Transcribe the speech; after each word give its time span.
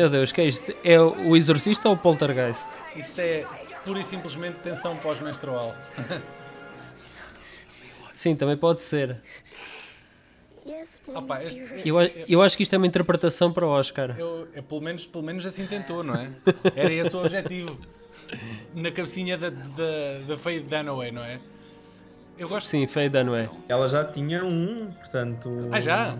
Meu 0.00 0.08
Deus, 0.08 0.32
que 0.32 0.40
é 0.40 0.44
isto? 0.46 0.74
É 0.82 0.98
o 0.98 1.36
Exorcista 1.36 1.86
ou 1.86 1.94
o 1.94 1.98
Poltergeist? 1.98 2.66
Isto 2.96 3.20
é 3.20 3.44
pura 3.84 4.00
e 4.00 4.04
simplesmente 4.04 4.54
tensão 4.60 4.96
pós-menstrual. 4.96 5.74
Sim, 8.14 8.34
também 8.34 8.56
pode 8.56 8.80
ser. 8.80 9.18
Opa, 11.06 11.42
este- 11.44 11.82
Eu, 11.84 11.98
a- 11.98 12.06
eu 12.26 12.40
acho 12.40 12.56
que 12.56 12.62
isto 12.62 12.72
é 12.74 12.78
uma 12.78 12.86
interpretação 12.86 13.52
para 13.52 13.66
o 13.66 13.68
Oscar. 13.68 14.18
Eu, 14.18 14.48
eu, 14.54 14.62
pelo, 14.62 14.80
menos, 14.80 15.04
pelo 15.06 15.22
menos 15.22 15.44
assim 15.44 15.66
tentou, 15.66 16.02
não 16.02 16.14
é? 16.14 16.30
Era 16.74 16.90
esse 16.94 17.14
o 17.14 17.20
objetivo. 17.20 17.78
Na 18.74 18.90
cabecinha 18.90 19.36
da, 19.36 19.50
da, 19.50 20.18
da 20.28 20.38
Faye 20.38 20.60
Dunaway, 20.60 21.12
não 21.12 21.22
é? 21.22 21.38
Eu 22.38 22.48
gosto. 22.48 22.68
Sim, 22.68 22.86
não 23.26 23.36
é? 23.36 23.50
Ela 23.68 23.86
já 23.86 24.02
tinha 24.02 24.42
um, 24.46 24.90
portanto. 24.92 25.68
Ah, 25.70 25.78
já? 25.78 26.16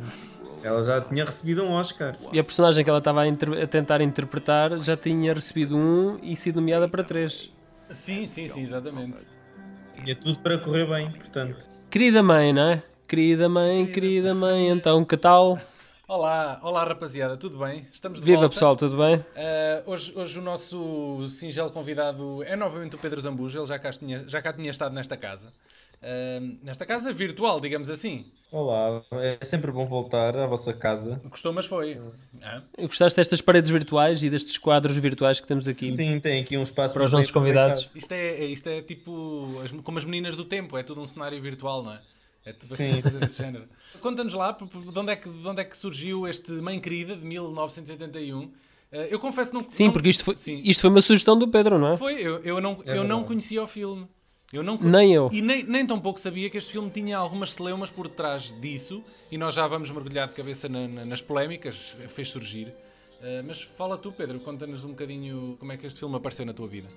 Ela 0.62 0.84
já 0.84 1.00
tinha 1.00 1.24
recebido 1.24 1.62
um 1.62 1.72
Oscar. 1.72 2.14
E 2.32 2.38
a 2.38 2.44
personagem 2.44 2.84
que 2.84 2.90
ela 2.90 2.98
estava 2.98 3.22
a, 3.22 3.26
inter- 3.28 3.62
a 3.62 3.66
tentar 3.66 4.00
interpretar 4.00 4.78
já 4.82 4.96
tinha 4.96 5.32
recebido 5.32 5.76
um 5.76 6.18
e 6.22 6.36
sido 6.36 6.56
nomeada 6.56 6.88
para 6.88 7.02
três. 7.02 7.50
Sim, 7.90 8.26
sim, 8.26 8.48
sim, 8.48 8.62
exatamente. 8.62 9.16
Tinha 9.94 10.14
tudo 10.14 10.38
para 10.40 10.58
correr 10.58 10.86
bem, 10.86 11.10
portanto. 11.12 11.68
Querida 11.90 12.22
mãe, 12.22 12.52
não 12.52 12.62
é? 12.62 12.82
Querida 13.08 13.48
mãe, 13.48 13.86
querida 13.86 14.34
mãe, 14.34 14.68
então 14.68 15.04
que 15.04 15.16
tal? 15.16 15.58
Olá, 16.06 16.60
olá 16.62 16.84
rapaziada, 16.84 17.36
tudo 17.36 17.58
bem? 17.58 17.86
Estamos 17.92 18.18
de 18.20 18.24
Viva 18.24 18.40
volta. 18.40 18.52
pessoal, 18.54 18.76
tudo 18.76 18.96
bem? 18.96 19.16
Uh, 19.16 19.24
hoje, 19.86 20.12
hoje 20.14 20.38
o 20.38 20.42
nosso 20.42 21.26
singelo 21.28 21.70
convidado 21.70 22.42
é 22.44 22.54
novamente 22.56 22.96
o 22.96 22.98
Pedro 22.98 23.20
Zambujo, 23.20 23.58
ele 23.58 23.66
já 23.66 23.78
cá 23.78 23.90
tinha, 23.92 24.24
já 24.28 24.42
cá 24.42 24.52
tinha 24.52 24.70
estado 24.70 24.92
nesta 24.92 25.16
casa. 25.16 25.52
Uh, 26.02 26.56
nesta 26.62 26.86
casa 26.86 27.12
virtual, 27.12 27.60
digamos 27.60 27.90
assim. 27.90 28.24
Olá, 28.50 29.02
é 29.12 29.44
sempre 29.44 29.70
bom 29.70 29.84
voltar 29.84 30.34
à 30.34 30.46
vossa 30.46 30.72
casa. 30.72 31.20
Gostou, 31.28 31.52
mas 31.52 31.66
foi. 31.66 32.00
Ah, 32.42 32.62
Gostaste 32.78 33.16
destas 33.16 33.40
paredes 33.40 33.70
virtuais 33.70 34.22
e 34.22 34.30
destes 34.30 34.56
quadros 34.56 34.96
virtuais 34.96 35.38
que 35.40 35.46
temos 35.46 35.68
aqui? 35.68 35.86
Sim, 35.86 36.18
tem 36.18 36.42
aqui 36.42 36.56
um 36.56 36.62
espaço 36.62 36.94
Para 36.94 37.04
os 37.04 37.12
nossos 37.12 37.30
convidados. 37.30 37.88
Isto, 37.94 38.12
é, 38.12 38.44
isto 38.46 38.66
é 38.68 38.80
tipo 38.82 39.60
as- 39.62 39.70
como 39.82 39.98
as 39.98 40.04
meninas 40.04 40.34
do 40.34 40.44
tempo, 40.44 40.76
é 40.78 40.82
tudo 40.82 41.00
um 41.02 41.06
cenário 41.06 41.40
virtual, 41.40 41.82
não 41.84 41.92
é? 41.92 42.00
É 42.46 42.52
tudo 42.54 42.74
Sim, 42.74 42.92
assim, 42.92 43.02
coisa 43.02 43.20
desse 43.20 43.36
género. 43.38 43.64
Conta-nos 44.00 44.32
lá 44.32 44.50
de 44.52 44.98
onde, 44.98 45.12
é 45.12 45.16
que, 45.16 45.28
de 45.28 45.46
onde 45.46 45.60
é 45.60 45.64
que 45.64 45.76
surgiu 45.76 46.26
este 46.26 46.50
Mãe 46.52 46.80
Querida 46.80 47.14
de 47.14 47.24
1981. 47.24 48.44
Uh, 48.44 48.50
eu 49.10 49.20
confesso 49.20 49.52
não. 49.54 49.60
Sim, 49.68 49.84
não- 49.84 49.92
porque 49.92 50.08
isto 50.08 50.24
foi, 50.24 50.34
Sim. 50.34 50.62
isto 50.64 50.80
foi 50.80 50.90
uma 50.90 51.02
sugestão 51.02 51.38
do 51.38 51.46
Pedro, 51.46 51.78
não 51.78 51.92
é? 51.92 51.96
Foi, 51.98 52.14
eu, 52.14 52.38
eu, 52.42 52.60
não, 52.60 52.82
É 52.86 52.96
eu 52.96 53.04
não 53.04 53.22
conhecia 53.22 53.62
o 53.62 53.66
filme. 53.66 54.08
Eu 54.52 54.62
não, 54.64 54.76
Nem 54.76 55.14
eu. 55.14 55.30
E 55.32 55.40
nem, 55.40 55.62
nem 55.62 55.86
tão 55.86 56.00
pouco 56.00 56.18
sabia 56.18 56.50
que 56.50 56.58
este 56.58 56.72
filme 56.72 56.90
tinha 56.90 57.16
algumas 57.16 57.52
celeumas 57.52 57.88
por 57.90 58.08
detrás 58.08 58.52
disso, 58.60 59.02
e 59.30 59.38
nós 59.38 59.54
já 59.54 59.66
vamos 59.66 59.90
mergulhar 59.90 60.26
de 60.28 60.34
cabeça 60.34 60.68
na- 60.68 60.88
na- 60.88 61.04
nas 61.04 61.20
polémicas, 61.20 61.94
fez 62.08 62.28
surgir. 62.30 62.68
Uh, 63.20 63.44
mas 63.46 63.60
fala 63.62 63.96
tu, 63.98 64.10
Pedro, 64.10 64.40
conta-nos 64.40 64.82
um 64.82 64.88
bocadinho 64.88 65.56
como 65.60 65.70
é 65.70 65.76
que 65.76 65.86
este 65.86 66.00
filme 66.00 66.16
apareceu 66.16 66.44
na 66.46 66.52
tua 66.54 66.66
vida. 66.66 66.88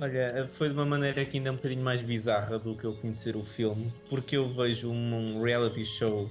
Olha, 0.00 0.48
foi 0.50 0.68
de 0.68 0.74
uma 0.74 0.86
maneira 0.86 1.24
que 1.26 1.36
ainda 1.36 1.50
é 1.50 1.52
um 1.52 1.56
bocadinho 1.56 1.82
mais 1.84 2.02
bizarra 2.02 2.58
do 2.58 2.74
que 2.74 2.84
eu 2.84 2.92
conhecer 2.94 3.36
o 3.36 3.44
filme, 3.44 3.92
porque 4.08 4.36
eu 4.36 4.48
vejo 4.48 4.90
um, 4.90 5.36
um 5.36 5.42
reality 5.42 5.84
show 5.84 6.28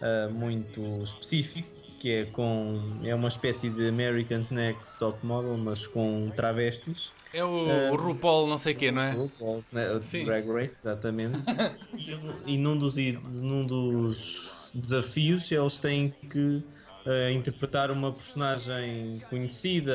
ah, 0.00 0.28
muito 0.32 0.80
específico, 1.02 1.68
que 2.00 2.10
é 2.10 2.24
com 2.24 2.80
é 3.04 3.14
uma 3.14 3.28
espécie 3.28 3.68
de 3.68 3.86
American's 3.86 4.50
Next 4.50 4.98
Top 4.98 5.24
Model, 5.24 5.56
mas 5.58 5.86
com 5.86 6.30
travestis. 6.34 7.12
É 7.32 7.44
o, 7.44 7.92
o 7.92 7.96
RuPaul 7.96 8.48
não 8.48 8.58
sei 8.58 8.74
quê, 8.74 8.90
não 8.90 9.02
é? 9.02 9.12
RuPaul's 9.12 9.70
né, 9.70 9.86
Sim. 10.00 10.24
Drag 10.24 10.48
Race, 10.50 10.80
exatamente. 10.80 11.46
e, 12.46 12.56
num 12.58 12.76
dos, 12.76 12.96
num 12.96 13.64
dos 13.66 14.72
desafios 14.74 15.52
eles 15.52 15.78
têm 15.78 16.12
que 16.28 16.62
eh, 17.06 17.32
interpretar 17.32 17.90
uma 17.90 18.12
personagem 18.12 19.22
conhecida. 19.28 19.92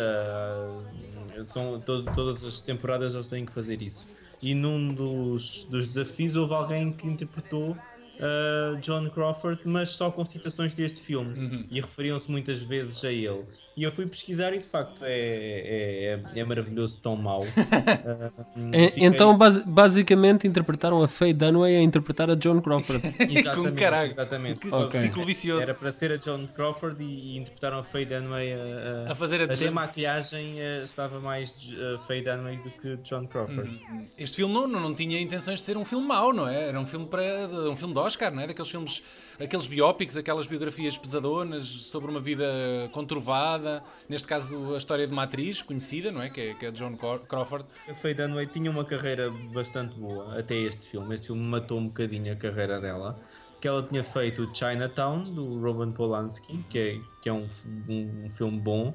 são, 1.45 1.79
to- 1.81 2.03
todas 2.13 2.43
as 2.43 2.61
temporadas 2.61 3.13
eles 3.16 3.27
têm 3.27 3.45
que 3.45 3.51
fazer 3.51 3.81
isso. 3.81 4.07
E 4.41 4.53
num 4.53 4.93
dos, 4.93 5.63
dos 5.63 5.87
desafios 5.87 6.35
houve 6.35 6.53
alguém 6.53 6.91
que 6.93 7.07
interpretou 7.07 7.75
eh, 8.19 8.77
John 8.81 9.09
Crawford, 9.09 9.61
mas 9.65 9.89
só 9.91 10.09
com 10.11 10.23
citações 10.25 10.73
deste 10.73 11.01
filme. 11.01 11.67
E 11.71 11.79
referiam-se 11.81 12.29
muitas 12.29 12.61
vezes 12.61 13.03
a 13.03 13.11
ele. 13.11 13.45
E 13.77 13.83
eu 13.83 13.91
fui 13.91 14.05
pesquisar 14.07 14.53
e 14.53 14.59
de 14.59 14.67
facto 14.67 15.03
é, 15.03 15.11
é, 15.11 16.19
é, 16.35 16.39
é 16.39 16.43
maravilhoso, 16.45 16.97
tão 17.01 17.15
mau. 17.17 17.41
Fiquei- 18.53 19.03
Então, 19.05 19.37
basi- 19.37 19.63
basicamente, 19.65 20.47
interpretaram 20.47 21.03
a 21.03 21.07
Faye 21.07 21.33
Dunaway 21.33 21.75
a 21.75 21.81
interpretar 21.81 22.29
a 22.29 22.35
John 22.35 22.61
Crawford. 22.61 23.01
Exatamente, 23.19 23.75
caralho. 23.75 24.09
exatamente. 24.09 24.59
Que 24.59 24.69
Ok. 24.73 24.99
ciclo 25.01 25.25
vicioso. 25.25 25.61
Era 25.61 25.73
para 25.73 25.91
ser 25.91 26.11
a 26.11 26.17
John 26.17 26.47
Crawford 26.47 27.03
e, 27.03 27.33
e 27.33 27.37
interpretaram 27.37 27.79
a 27.79 27.83
Faye 27.83 28.05
Dunaway 28.05 28.53
a, 28.53 29.11
A 29.11 29.15
fazer 29.15 29.41
a 29.41 29.45
até 29.45 29.55
John- 29.55 29.67
a 29.67 29.71
maquilhagem 29.71 30.59
eh, 30.59 30.81
estava 30.83 31.19
mais 31.19 31.51
uh, 31.73 31.97
Faye 32.07 32.21
Dunaway 32.21 32.57
do 32.57 32.69
que 32.71 32.95
John 33.03 33.27
Crawford. 33.27 33.69
Este 34.17 34.37
filme 34.37 34.53
não, 34.53 34.67
não, 34.67 34.79
não 34.79 34.95
tinha 34.95 35.19
intenções 35.19 35.59
de 35.59 35.65
ser 35.65 35.75
um 35.77 35.83
filme 35.85 36.07
mau, 36.07 36.31
não 36.33 36.47
é? 36.47 36.69
Era 36.69 36.79
um 36.79 36.85
filme 36.85 37.05
para 37.07 37.21
um 37.69 37.75
filme 37.75 37.93
de 37.93 37.99
Oscar, 37.99 38.33
não 38.33 38.41
é? 38.41 38.47
Daqueles 38.47 38.71
filmes, 38.71 39.03
aqueles 39.39 39.67
biópicos, 39.67 40.15
aquelas 40.15 40.47
biografias 40.47 40.97
pesadonas 40.97 41.63
sobre 41.65 42.09
uma 42.09 42.21
vida 42.21 42.45
conturbada. 42.93 43.64
Neste 44.09 44.27
caso, 44.27 44.73
a 44.73 44.77
história 44.77 45.05
de 45.05 45.13
uma 45.13 45.23
atriz 45.23 45.61
conhecida, 45.61 46.11
não 46.11 46.21
é? 46.21 46.29
Que 46.29 46.41
é, 46.41 46.53
que 46.53 46.65
é 46.65 46.71
John 46.71 46.95
Crawford. 47.27 47.65
A 47.89 47.93
Faye 47.93 48.13
Dunaway 48.13 48.47
tinha 48.47 48.69
uma 48.71 48.85
carreira 48.85 49.29
bastante 49.53 49.95
boa 49.99 50.37
até 50.39 50.55
este 50.55 50.85
filme. 50.87 51.13
Este 51.15 51.27
filme 51.27 51.43
matou 51.43 51.77
um 51.79 51.87
bocadinho 51.87 52.31
a 52.31 52.35
carreira 52.35 52.79
dela. 52.79 53.17
Que 53.61 53.67
ela 53.67 53.81
tinha 53.83 54.03
feito 54.03 54.49
Chinatown 54.53 55.23
do 55.23 55.59
Roman 55.59 55.91
Polanski, 55.91 56.57
que 56.69 56.77
é, 56.77 56.99
que 57.21 57.29
é 57.29 57.33
um, 57.33 57.47
um- 57.89 58.25
um 58.25 58.29
filme 58.29 58.59
bom. 58.59 58.93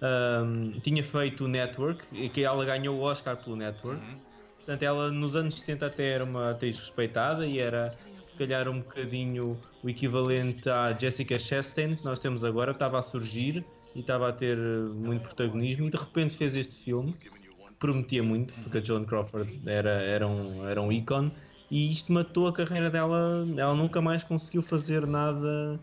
Um, 0.00 0.72
tinha 0.80 1.02
feito 1.04 1.44
o 1.44 1.48
Network, 1.48 2.04
e 2.12 2.28
que 2.28 2.42
ela 2.44 2.64
ganhou 2.64 2.98
o 2.98 3.02
Oscar 3.02 3.36
pelo 3.36 3.56
Network. 3.56 4.02
Portanto, 4.56 4.82
ela 4.82 5.10
nos 5.10 5.34
anos 5.36 5.58
70 5.58 5.86
até 5.86 6.08
era 6.10 6.24
uma 6.24 6.50
atriz 6.50 6.78
respeitada 6.78 7.46
e 7.46 7.58
era 7.58 7.96
se 8.22 8.36
calhar 8.36 8.68
um 8.68 8.78
bocadinho 8.80 9.60
o 9.82 9.88
equivalente 9.88 10.68
à 10.70 10.92
Jessica 10.96 11.36
Chastain 11.38 11.96
que 11.96 12.04
nós 12.04 12.20
temos 12.20 12.44
agora, 12.44 12.70
estava 12.70 12.98
a 12.98 13.02
surgir 13.02 13.64
e 13.94 14.00
estava 14.00 14.28
a 14.28 14.32
ter 14.32 14.56
eh, 14.56 14.60
muito 14.94 15.22
protagonismo 15.22 15.86
e 15.86 15.90
de 15.90 15.96
repente 15.96 16.36
fez 16.36 16.56
este 16.56 16.74
filme 16.74 17.14
que 17.14 17.30
prometia 17.78 18.22
muito, 18.22 18.54
porque 18.62 18.78
a 18.78 18.80
Joan 18.80 19.04
Crawford 19.04 19.60
era, 19.66 19.90
era, 19.90 20.26
um, 20.26 20.68
era 20.68 20.80
um 20.80 20.92
ícone 20.92 21.32
e 21.70 21.90
isto 21.90 22.12
matou 22.12 22.46
a 22.46 22.52
carreira 22.52 22.90
dela, 22.90 23.46
ela 23.56 23.74
nunca 23.74 24.00
mais 24.00 24.22
conseguiu 24.22 24.62
fazer 24.62 25.06
nada 25.06 25.80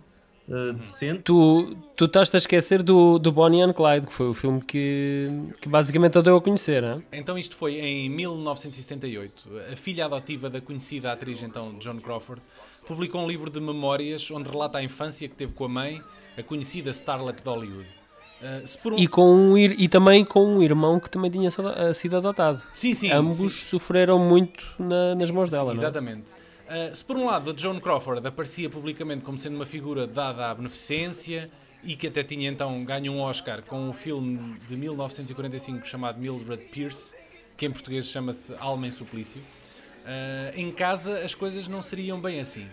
eh, 0.50 0.74
decente. 0.74 1.22
Tu, 1.22 1.78
tu 1.96 2.06
estás-te 2.06 2.36
a 2.36 2.38
esquecer 2.38 2.82
do, 2.82 3.20
do 3.20 3.32
Bonnie 3.32 3.62
and 3.62 3.74
Clyde, 3.74 4.08
que 4.08 4.14
foi 4.14 4.30
o 4.30 4.34
filme 4.34 4.62
que, 4.62 5.28
que 5.62 5.70
basicamente 5.70 6.18
a 6.18 6.22
deu 6.22 6.38
a 6.38 6.42
conhecer, 6.42 6.82
não 6.82 7.04
é? 7.12 7.18
Então 7.20 7.38
isto 7.38 7.56
foi 7.56 7.80
em 7.80 8.10
1978. 8.10 9.48
A 9.72 9.76
filha 9.76 10.06
adotiva 10.06 10.50
da 10.50 10.60
conhecida 10.60 11.12
atriz 11.12 11.44
então 11.44 11.78
John 11.80 12.00
Crawford 12.00 12.42
publicou 12.88 13.22
um 13.22 13.28
livro 13.28 13.50
de 13.50 13.60
memórias 13.60 14.30
onde 14.32 14.50
relata 14.50 14.80
a 14.80 14.84
infância 14.84 15.28
que 15.28 15.36
teve 15.36 15.54
com 15.54 15.66
a 15.66 15.70
mãe, 15.70 16.02
a 16.38 16.42
conhecida 16.42 16.90
starlet 16.90 17.44
de 17.44 17.48
Hollywood. 17.48 17.99
Uh, 18.42 18.90
um- 18.94 18.98
E, 18.98 19.08
com 19.08 19.36
um, 19.36 19.58
e 19.58 19.88
também 19.90 20.24
com 20.24 20.46
um 20.46 20.62
irmão 20.62 21.00
que 21.00 21.10
também 21.10 21.30
tinha 21.30 21.52
sido- 21.52 21.70
eh, 21.70 21.94
sido 21.94 22.16
adotado. 22.18 22.62
Sim, 22.72 22.94
sim. 22.94 23.12
Ambos 23.12 23.38
sim. 23.38 23.50
sofreram 23.50 24.18
muito 24.18 24.64
na- 24.80 25.14
nas 25.16 25.30
mãos 25.30 25.50
dela, 25.50 25.72
Sim, 25.74 25.78
é? 25.78 25.82
exatamente. 25.82 26.24
Uh, 26.70 26.96
se 26.96 27.04
por 27.04 27.18
um 27.18 27.26
lado 27.26 27.52
a 27.52 27.54
Joan 27.58 27.80
Crawford 27.80 28.26
aparecia 28.26 28.70
publicamente 28.70 29.26
como 29.26 29.38
sendo 29.38 29.56
uma 29.56 29.66
figura 29.66 30.06
dada 30.08 30.50
à 30.52 30.54
beneficência 30.56 31.50
e 31.84 31.96
que 31.96 32.08
até 32.08 32.24
tinha 32.24 32.50
então 32.50 32.86
ganho 32.86 33.12
um 33.12 33.22
Oscar 33.22 33.62
com 33.64 33.90
o 33.90 33.94
filme 33.94 34.56
de 34.68 34.78
1945 34.78 35.86
chamado 35.88 36.20
Mildred 36.20 36.64
Pierce, 36.66 37.16
que 37.58 37.66
em 37.66 37.72
português 37.72 38.06
chama-se 38.06 38.54
Alma 38.60 38.88
em 38.88 38.92
Suplício, 38.92 39.42
uh, 39.42 40.58
em 40.58 40.72
casa 40.72 41.20
as 41.26 41.34
coisas 41.36 41.68
não 41.68 41.82
seriam 41.82 42.22
bem 42.22 42.40
assim. 42.40 42.68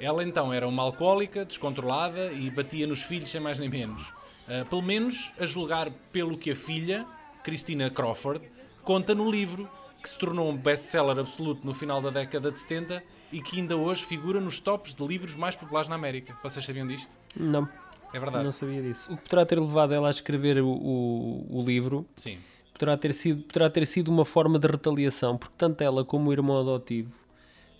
Ela 0.00 0.22
então 0.24 0.52
era 0.52 0.66
uma 0.68 0.82
alcoólica, 0.82 1.44
descontrolada 1.44 2.32
e 2.32 2.50
batia 2.50 2.86
nos 2.86 3.00
filhos 3.02 3.30
sem 3.30 3.40
mais 3.40 3.58
nem 3.58 3.68
menos. 3.68 4.12
Uh, 4.48 4.64
pelo 4.66 4.82
menos 4.82 5.32
a 5.38 5.46
julgar 5.46 5.90
pelo 6.12 6.36
que 6.38 6.50
a 6.50 6.54
filha, 6.54 7.04
Christina 7.42 7.90
Crawford, 7.90 8.40
conta 8.84 9.14
no 9.14 9.30
livro, 9.30 9.68
que 10.02 10.08
se 10.08 10.16
tornou 10.18 10.48
um 10.48 10.56
best-seller 10.56 11.18
absoluto 11.18 11.66
no 11.66 11.74
final 11.74 12.00
da 12.00 12.10
década 12.10 12.50
de 12.52 12.58
70 12.58 13.02
e 13.32 13.42
que 13.42 13.58
ainda 13.58 13.76
hoje 13.76 14.04
figura 14.04 14.40
nos 14.40 14.60
tops 14.60 14.94
de 14.94 15.04
livros 15.04 15.34
mais 15.34 15.56
populares 15.56 15.88
na 15.88 15.96
América. 15.96 16.36
Vocês 16.42 16.64
sabiam 16.64 16.86
disto? 16.86 17.08
Não, 17.36 17.68
É 18.12 18.20
verdade. 18.20 18.44
não 18.44 18.52
sabia 18.52 18.80
disso. 18.80 19.12
O 19.12 19.16
que 19.16 19.24
poderá 19.24 19.44
ter 19.44 19.58
levado 19.58 19.92
ela 19.92 20.06
a 20.06 20.10
escrever 20.10 20.58
o, 20.62 20.68
o, 20.68 21.46
o 21.58 21.62
livro 21.64 22.06
Sim. 22.16 22.38
poderá 22.72 22.96
ter, 22.96 23.12
sido, 23.12 23.42
poderá 23.42 23.68
ter 23.68 23.84
sido 23.84 24.08
uma 24.08 24.24
forma 24.24 24.60
de 24.60 24.68
retaliação, 24.68 25.36
porque 25.36 25.54
tanto 25.58 25.82
ela 25.82 26.04
como 26.04 26.30
o 26.30 26.32
irmão 26.32 26.60
adotivo 26.60 27.10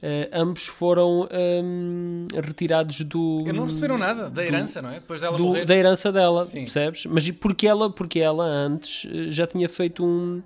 eh, 0.02 0.28
ambos 0.32 0.66
foram 0.66 1.28
hum, 1.32 2.28
retirados 2.34 3.00
do. 3.00 3.40
Eles 3.40 3.54
não 3.54 3.64
receberam 3.64 3.98
nada 3.98 4.28
da 4.28 4.44
herança, 4.44 4.82
não 4.82 4.90
é? 4.90 4.94
Depois 4.94 5.20
dela 5.20 5.36
do- 5.36 5.44
morrer. 5.44 5.64
da 5.64 5.74
herança 5.74 6.12
dela, 6.12 6.44
Sim. 6.44 6.64
percebes? 6.64 7.06
Mas 7.06 7.30
porque 7.30 7.66
ela, 7.66 7.90
porque 7.90 8.20
ela 8.20 8.44
antes 8.44 9.06
eh, 9.10 9.30
já 9.30 9.46
tinha 9.46 9.68
feito 9.68 10.04
um, 10.04 10.42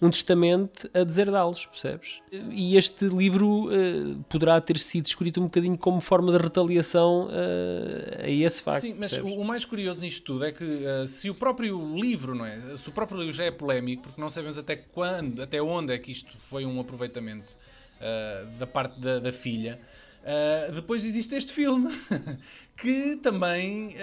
um 0.00 0.08
testamento 0.08 0.88
a 0.94 1.02
deserdá-los, 1.02 1.66
percebes? 1.66 2.20
E 2.50 2.76
este 2.76 3.06
livro 3.06 3.66
uh, 3.66 4.24
poderá 4.28 4.60
ter 4.60 4.78
sido 4.78 5.06
escrito 5.06 5.40
um 5.40 5.44
bocadinho 5.44 5.76
como 5.76 6.00
forma 6.00 6.32
de 6.32 6.38
retaliação 6.38 7.26
uh, 7.26 8.24
a 8.24 8.30
esse 8.30 8.62
facto. 8.62 8.82
Sim, 8.82 8.94
mas 8.98 9.12
o, 9.12 9.26
o, 9.26 9.44
mais 9.44 9.64
curioso 9.64 9.98
nisto 10.00 10.22
tudo 10.22 10.44
é 10.44 10.52
que 10.52 10.64
uh, 10.64 11.06
se 11.06 11.28
o 11.28 11.34
próprio 11.34 11.94
livro, 11.96 12.34
não 12.34 12.46
é? 12.46 12.76
Se 12.76 12.88
o 12.88 12.92
próprio 12.92 13.18
livro 13.18 13.32
já 13.32 13.44
é 13.44 13.50
polémico, 13.50 14.04
porque 14.04 14.20
não 14.20 14.28
sabemos 14.28 14.56
até 14.58 14.76
quando, 14.76 15.42
até 15.42 15.60
onde 15.60 15.92
é 15.92 15.98
que 15.98 16.10
isto 16.10 16.32
foi 16.38 16.64
um 16.64 16.80
aproveitamento 16.80 17.56
da 18.58 18.66
parte 18.66 19.00
da, 19.00 19.18
da 19.18 19.32
filha. 19.32 19.78
depois 20.74 21.04
existe 21.04 21.34
este 21.34 21.52
filme 21.52 21.90
que 22.76 23.16
também 23.16 23.96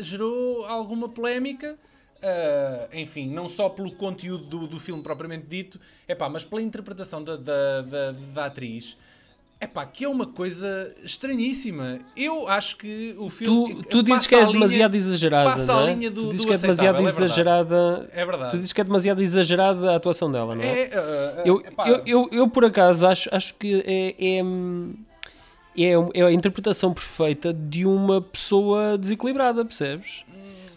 gerou 0.00 0.64
alguma 0.64 1.08
polémica 1.08 1.78
Uh, 2.22 2.96
enfim, 2.96 3.28
não 3.28 3.48
só 3.48 3.68
pelo 3.68 3.90
conteúdo 3.90 4.44
do, 4.44 4.66
do 4.68 4.78
filme 4.78 5.02
propriamente 5.02 5.44
dito, 5.48 5.80
epá, 6.06 6.28
mas 6.28 6.44
pela 6.44 6.62
interpretação 6.62 7.22
da, 7.22 7.34
da, 7.34 7.82
da, 7.82 8.12
da 8.12 8.44
atriz. 8.46 8.96
Epá, 9.62 9.86
que 9.86 10.04
é 10.04 10.08
uma 10.08 10.26
coisa 10.26 10.92
estranhíssima. 11.04 12.00
Eu 12.16 12.48
acho 12.48 12.76
que 12.76 13.14
o 13.16 13.30
filme. 13.30 13.76
Tu, 13.76 13.82
tu 13.84 14.02
dizes 14.02 14.26
que 14.26 14.34
é 14.34 14.44
demasiado 14.44 14.96
exagerada. 14.96 15.50
Passa 15.50 15.72
não 15.72 15.80
é? 15.80 15.82
a 15.84 15.94
linha 15.94 16.10
do, 16.10 16.22
tu 16.22 16.30
dizes 16.30 16.44
do 16.44 16.48
que 16.48 16.54
é 16.54 16.58
demasiado 16.58 16.98
é 16.98 17.04
exagerada. 17.04 18.10
É 18.12 18.26
verdade. 18.26 18.50
Tu 18.50 18.56
dizes 18.56 18.72
que 18.72 18.80
é 18.80 18.84
demasiado 18.84 19.22
exagerada 19.22 19.92
a 19.92 19.96
atuação 19.96 20.32
dela, 20.32 20.56
não 20.56 20.64
é? 20.64 20.82
é 20.82 20.88
uh, 20.88 21.42
eu, 21.44 21.62
eu, 21.86 22.02
eu, 22.04 22.28
eu, 22.32 22.48
por 22.48 22.64
acaso, 22.64 23.06
acho, 23.06 23.28
acho 23.32 23.54
que 23.54 23.84
é, 23.86 24.16
é, 24.18 24.42
é, 25.76 26.20
é 26.20 26.24
a 26.24 26.32
interpretação 26.32 26.92
perfeita 26.92 27.54
de 27.54 27.86
uma 27.86 28.20
pessoa 28.20 28.98
desequilibrada, 28.98 29.64
percebes? 29.64 30.24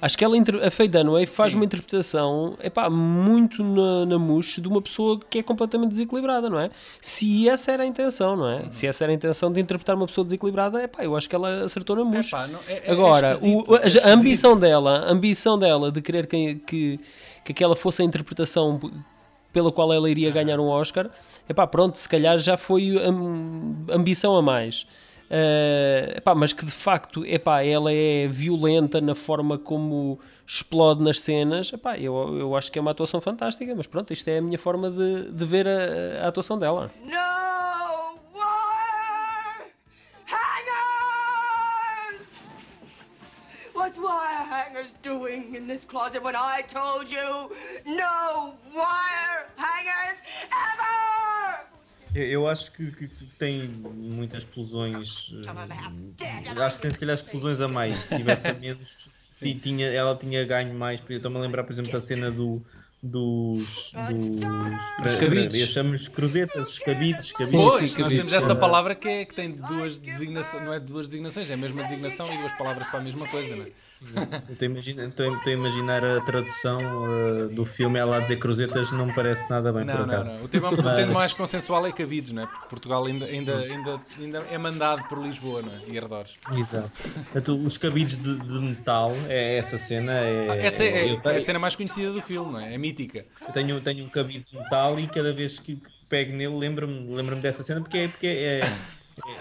Acho 0.06 0.20
que 0.20 0.24
ela, 0.24 0.36
a 0.64 0.70
Faye 0.70 0.88
Dunaway 0.88 1.26
faz 1.26 1.54
Sim. 1.54 1.58
uma 1.58 1.66
interpretação 1.66 2.56
epá, 2.62 2.92
muito 2.92 3.64
na, 3.64 4.06
na 4.06 4.20
mousse 4.20 4.62
de 4.62 4.68
uma 4.68 4.80
pessoa 4.80 5.20
que 5.28 5.40
é 5.40 5.42
completamente 5.42 5.90
desequilibrada, 5.90 6.48
não 6.48 6.60
é? 6.60 6.70
Se 7.02 7.50
essa 7.50 7.72
era 7.72 7.82
a 7.82 7.88
intenção, 7.88 8.36
não 8.36 8.48
é? 8.48 8.58
Uhum. 8.58 8.72
Se 8.72 8.86
essa 8.86 9.04
era 9.04 9.12
a 9.12 9.16
intenção 9.16 9.52
de 9.52 9.60
interpretar 9.60 9.96
uma 9.96 10.06
pessoa 10.06 10.24
desequilibrada, 10.24 10.84
epá, 10.84 11.04
eu 11.04 11.18
acho 11.18 11.28
que 11.28 11.36
ela 11.36 11.64
acertou 11.64 11.96
na 11.96 12.06
mousse. 12.06 12.30
É, 12.68 12.84
é, 12.86 12.92
Agora, 12.92 13.32
é 13.32 13.38
o, 13.38 13.66
a, 13.74 14.08
a, 14.08 14.14
ambição 14.14 14.56
dela, 14.56 15.00
a 15.08 15.12
ambição 15.12 15.58
dela 15.58 15.92
de 15.92 16.04
querer 16.04 16.28
que, 16.28 16.54
que, 16.54 17.00
que 17.44 17.52
aquela 17.52 17.76
fosse 17.76 18.04
a 18.04 18.06
interpretação 18.06 18.80
pela 19.52 19.72
qual 19.72 19.92
ela 19.92 20.08
iria 20.08 20.30
ganhar 20.30 20.60
um 20.60 20.68
Oscar, 20.68 21.10
epá, 21.50 21.66
pronto, 21.66 21.98
se 21.98 22.08
calhar 22.08 22.38
já 22.38 22.56
foi 22.56 22.94
ambição 23.90 24.38
a 24.38 24.42
mais. 24.44 24.86
Uh, 25.26 26.18
epá, 26.18 26.36
mas 26.36 26.54
que 26.54 26.64
de 26.64 26.72
facto 26.72 27.26
epá, 27.26 27.64
ela 27.64 27.92
é 27.92 28.28
violenta 28.28 29.02
na 29.02 29.16
forma 29.16 29.58
como 29.58 30.20
explode 30.46 31.04
nas 31.04 31.20
cenas, 31.20 31.74
epá, 31.74 31.98
eu, 31.98 32.38
eu 32.38 32.56
acho 32.56 32.72
que 32.72 32.78
é 32.78 32.82
uma 32.82 32.92
atuação 32.92 33.20
fantástica, 33.20 33.74
mas 33.76 33.88
pronto, 33.88 34.14
isto 34.14 34.28
é 34.28 34.38
a 34.38 34.42
minha 34.42 34.60
forma 34.60 34.92
de, 34.92 35.32
de 35.32 35.46
ver 35.46 35.68
a, 35.68 36.26
a 36.26 36.28
atuação 36.28 36.60
dela. 36.60 36.92
No 37.04 38.20
wire 38.36 39.74
hangers! 40.28 42.22
What's 43.74 43.98
wire 43.98 44.46
hangers 44.48 44.94
doing 45.02 45.56
in 45.56 45.66
this 45.66 45.84
closet 45.86 46.22
when 46.24 46.36
I 46.36 46.62
told 46.68 47.12
you 47.12 47.50
no 47.86 48.54
wire 48.76 49.50
hangers 49.58 50.22
ever? 50.52 51.15
Eu 52.16 52.48
acho 52.48 52.72
que, 52.72 52.92
que, 52.92 53.08
que, 53.10 53.26
tem 53.38 53.68
muitas 53.68 54.40
explosões. 54.40 55.30
Uh, 55.32 56.62
acho 56.62 56.78
que 56.78 56.82
tem 56.84 56.92
se 56.92 57.00
calhar 57.00 57.14
explosões 57.14 57.60
a 57.60 57.68
mais. 57.68 57.98
Se 57.98 58.16
tivesse 58.16 58.48
a 58.48 58.54
menos, 58.54 59.10
tinha, 59.62 59.88
ela 59.88 60.16
tinha 60.16 60.46
ganho 60.46 60.74
mais. 60.74 61.04
Eu 61.10 61.18
estou-me 61.18 61.38
a 61.38 61.42
lembrar, 61.42 61.66
por 61.66 61.74
exemplo, 61.74 61.92
da 61.92 62.00
cena 62.00 62.32
do, 62.32 62.62
dos. 63.04 63.94
dos 65.02 65.16
cabides. 65.16 65.56
Eu 65.56 65.68
chamo-lhes 65.68 66.08
cruzetas, 66.08 66.70
escabides, 66.70 67.34
cabides. 67.34 67.52
Pois, 67.52 67.92
sim, 67.92 68.02
nós 68.02 68.14
temos 68.14 68.32
essa 68.32 68.56
palavra 68.56 68.96
que, 68.96 69.10
é, 69.10 69.26
que 69.26 69.34
tem 69.34 69.52
duas 69.52 69.98
designações, 69.98 70.64
não 70.64 70.74
é 70.74 70.80
duas 70.80 71.08
designações, 71.08 71.52
é 71.52 71.54
a 71.54 71.58
mesma 71.58 71.84
designação 71.84 72.34
e 72.34 72.38
duas 72.38 72.54
palavras 72.54 72.88
para 72.88 73.00
a 73.00 73.04
mesma 73.04 73.28
coisa, 73.28 73.56
não 73.58 73.66
é? 73.66 73.70
Sim, 73.96 74.08
estou, 74.52 74.68
a 74.68 74.72
imaginar, 74.72 75.08
estou 75.08 75.26
a 75.46 75.50
imaginar 75.52 76.04
a 76.04 76.20
tradução 76.20 76.80
uh, 76.80 77.48
do 77.48 77.64
filme, 77.64 77.98
ela 77.98 78.18
a 78.18 78.20
dizer 78.20 78.38
cruzetas 78.38 78.92
não 78.92 79.06
me 79.06 79.14
parece 79.14 79.50
nada 79.50 79.72
bem, 79.72 79.86
não, 79.86 79.96
por 79.96 80.04
acaso. 80.04 80.32
Não, 80.32 80.40
não. 80.40 80.46
O 80.46 80.48
tema, 80.50 80.72
Mas... 80.72 80.80
o 80.80 80.96
tema 80.98 81.14
mais 81.14 81.34
consensual 81.34 81.88
é 81.88 81.94
cabides, 81.94 82.34
não 82.34 82.44
é? 82.44 82.46
Porque 82.46 82.68
Portugal 82.68 83.06
ainda, 83.06 83.26
ainda, 83.26 83.58
ainda, 83.58 84.02
ainda 84.20 84.38
é 84.52 84.58
mandado 84.58 85.08
por 85.08 85.20
Lisboa 85.20 85.62
não 85.62 85.72
é? 85.72 85.80
e 85.88 85.98
arredores. 85.98 86.34
Exato. 86.52 86.92
Então, 87.34 87.66
os 87.66 87.78
cabides 87.78 88.22
de, 88.22 88.38
de, 88.38 88.60
metal, 88.60 89.14
é 89.30 89.60
essa 89.60 89.78
cena. 89.78 90.12
É, 90.12 90.50
ah, 90.50 90.56
essa 90.58 90.84
é, 90.84 90.88
é, 90.88 91.22
é, 91.24 91.36
a 91.38 91.40
cena 91.40 91.58
mais 91.58 91.78
conhecida 91.78 92.12
do 92.12 92.22
filme, 92.22 92.52
não 92.52 92.60
é? 92.60 92.74
É 92.74 92.78
mítica. 92.78 93.26
Eu 93.48 93.54
tenho, 93.54 93.80
tenho 93.80 94.04
um 94.04 94.10
cabide 94.10 94.46
de 94.52 94.58
metal 94.58 95.00
e 95.00 95.08
cada 95.08 95.32
vez 95.32 95.58
que 95.58 95.82
pego 96.10 96.36
nele 96.36 96.58
lembro-me 96.58 97.16
lembro 97.16 97.38
dessa 97.38 97.64
cena 97.64 97.80
porque 97.80 97.98
é. 97.98 98.08
Porque 98.10 98.28
é 98.28 98.62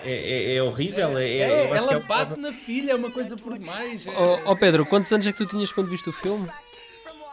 é, 0.05 0.13
é, 0.13 0.57
é, 0.57 0.63
horrível. 0.63 1.19
É, 1.19 1.29
é 1.29 1.69
ela 1.69 2.01
bate 2.01 2.39
na 2.39 2.53
filha, 2.53 2.93
é 2.93 2.95
uma 2.95 3.11
coisa 3.11 3.37
por 3.37 3.59
demais. 3.59 4.07
Ó 4.07 4.41
oh, 4.45 4.53
oh 4.53 4.57
Pedro, 4.57 4.87
quantos 4.87 5.11
anos 5.13 5.27
é 5.27 5.33
que 5.33 5.39
tu 5.39 5.47
tinhas 5.47 5.73
quando 5.73 5.89
viste 5.89 6.09
o 6.09 6.13
filme? 6.13 6.49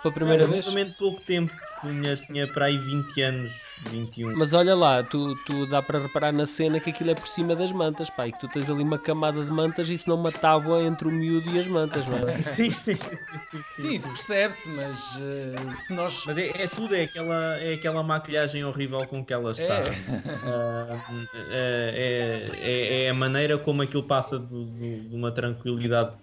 Pela 0.02 0.14
primeira 0.14 0.48
vez? 0.48 0.66
Relativamente 0.66 0.98
pouco 0.98 1.22
tempo, 1.22 1.54
tinha, 1.80 2.18
tinha 2.18 2.48
para 2.48 2.66
aí 2.66 2.78
20 2.78 3.22
anos, 3.22 3.54
21. 3.90 4.36
Mas 4.36 4.52
olha 4.52 4.76
lá, 4.76 5.04
tu, 5.04 5.36
tu 5.46 5.68
dá 5.68 5.82
para 5.82 6.00
reparar 6.00 6.32
na 6.32 6.48
cena 6.48 6.80
que 6.80 6.90
aquilo 6.90 7.12
é 7.12 7.16
por 7.16 7.28
cima 7.28 7.56
das 7.56 7.72
mantas, 7.72 8.10
pá, 8.10 8.28
e 8.28 8.32
que 8.32 8.40
tu 8.40 8.48
tens 8.48 8.68
ali 8.68 8.82
uma 8.82 8.98
camada 8.98 9.44
de 9.44 9.52
mantas 9.52 9.90
e 9.90 9.98
se 9.98 10.08
não 10.08 10.16
uma 10.16 10.32
tábua 10.32 10.82
entre 10.84 11.08
o 11.08 11.12
miúdo 11.12 11.50
e 11.52 11.60
as 11.60 11.68
mantas, 11.68 12.06
não 12.08 12.28
é? 12.28 12.38
sim, 12.42 12.72
sim, 12.72 12.96
sim. 12.96 13.18
Sim, 13.44 13.64
sim 13.72 13.90
isso 13.90 14.10
percebe-se, 14.10 14.70
mas 14.70 14.98
uh, 14.98 15.72
se 15.74 15.94
nós. 15.94 16.24
Mas 16.26 16.38
é, 16.38 16.48
é, 16.64 16.68
tudo, 16.68 16.96
é 16.96 17.04
aquela, 17.04 17.58
é 17.60 17.74
aquela 17.74 18.02
maquilhagem 18.02 18.66
horrível 18.66 19.06
com 19.06 19.24
que 19.24 19.32
ela 19.32 19.52
está. 19.52 19.76
É, 19.76 19.82
uh, 19.82 21.28
é, 21.52 22.50
é, 22.60 23.04
é, 23.04 23.10
a 23.10 23.14
maneira 23.14 23.58
como 23.60 23.84
aquilo 23.84 24.04
passa 24.04 24.40
de, 24.40 24.66
de, 24.66 25.10
de 25.10 25.16
uma 25.16 25.32
tranquilidade 25.32 26.14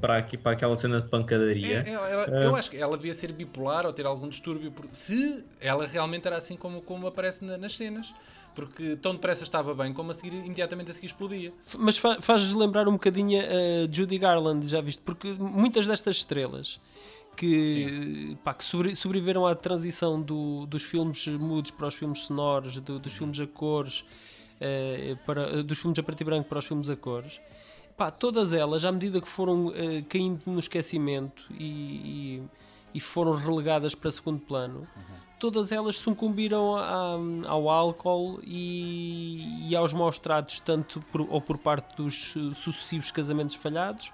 para, 0.00 0.18
aqui, 0.18 0.36
para 0.36 0.52
aquela 0.52 0.76
cena 0.76 1.00
de 1.00 1.08
pancadaria. 1.08 1.84
É, 1.86 1.90
ela, 1.90 2.08
ela, 2.08 2.28
uh, 2.28 2.42
eu 2.44 2.56
acho 2.56 2.70
que 2.70 2.76
ela 2.76 2.96
devia 2.96 3.14
ser 3.14 3.32
bipolar 3.32 3.86
ou 3.86 3.92
ter 3.92 4.06
algum 4.06 4.28
distúrbio, 4.28 4.70
porque, 4.70 4.94
se 4.94 5.44
ela 5.60 5.86
realmente 5.86 6.26
era 6.26 6.36
assim 6.36 6.56
como, 6.56 6.80
como 6.82 7.06
aparece 7.06 7.44
na, 7.44 7.56
nas 7.58 7.76
cenas. 7.76 8.14
Porque 8.54 8.96
tão 8.96 9.14
depressa 9.14 9.44
estava 9.44 9.74
bem, 9.74 9.94
como 9.94 10.10
a 10.10 10.12
seguir, 10.14 10.34
imediatamente 10.34 10.90
a 10.90 10.94
seguir 10.94 11.06
explodia. 11.06 11.54
Mas 11.78 11.96
fa 11.96 12.20
faz 12.20 12.52
lembrar 12.52 12.86
um 12.86 12.92
bocadinho 12.92 13.40
a 13.40 13.90
Judy 13.90 14.18
Garland, 14.18 14.68
já 14.68 14.82
viste? 14.82 15.02
Porque 15.02 15.28
muitas 15.28 15.86
destas 15.86 16.16
estrelas 16.16 16.78
que, 17.34 18.36
pá, 18.44 18.52
que 18.52 18.62
sobre, 18.62 18.94
sobreviveram 18.94 19.46
à 19.46 19.54
transição 19.54 20.20
do, 20.20 20.66
dos 20.66 20.82
filmes 20.82 21.26
mudos 21.28 21.70
para 21.70 21.86
os 21.86 21.94
filmes 21.94 22.20
sonoros, 22.20 22.78
do, 22.78 22.98
dos 22.98 23.14
filmes 23.14 23.40
a 23.40 23.46
cores, 23.46 24.04
uh, 24.60 25.16
para, 25.24 25.62
dos 25.62 25.78
filmes 25.78 25.98
a 25.98 26.02
preto 26.02 26.20
e 26.20 26.24
branco 26.24 26.46
para 26.46 26.58
os 26.58 26.66
filmes 26.66 26.90
a 26.90 26.96
cores 26.96 27.40
pá, 28.02 28.10
todas 28.10 28.52
elas, 28.52 28.84
à 28.84 28.90
medida 28.90 29.20
que 29.20 29.28
foram 29.28 29.66
uh, 29.66 29.72
caindo 30.08 30.40
no 30.46 30.58
esquecimento 30.58 31.44
e, 31.52 31.64
e, 31.64 32.42
e, 32.94 33.00
foram 33.00 33.36
relegadas 33.36 33.94
para 33.94 34.10
segundo 34.10 34.40
plano, 34.40 34.80
uhum. 34.96 35.14
todas 35.38 35.70
elas 35.70 35.96
sucumbiram 35.96 36.74
a, 36.76 37.16
ao 37.46 37.70
álcool 37.70 38.40
e, 38.42 39.68
e, 39.68 39.76
aos 39.76 39.92
maus 39.92 40.18
tratos, 40.18 40.58
tanto 40.58 41.00
por, 41.12 41.20
ou 41.30 41.40
por 41.40 41.58
parte 41.58 41.96
dos 41.96 42.34
sucessivos 42.56 43.12
casamentos 43.12 43.54
falhados, 43.54 44.12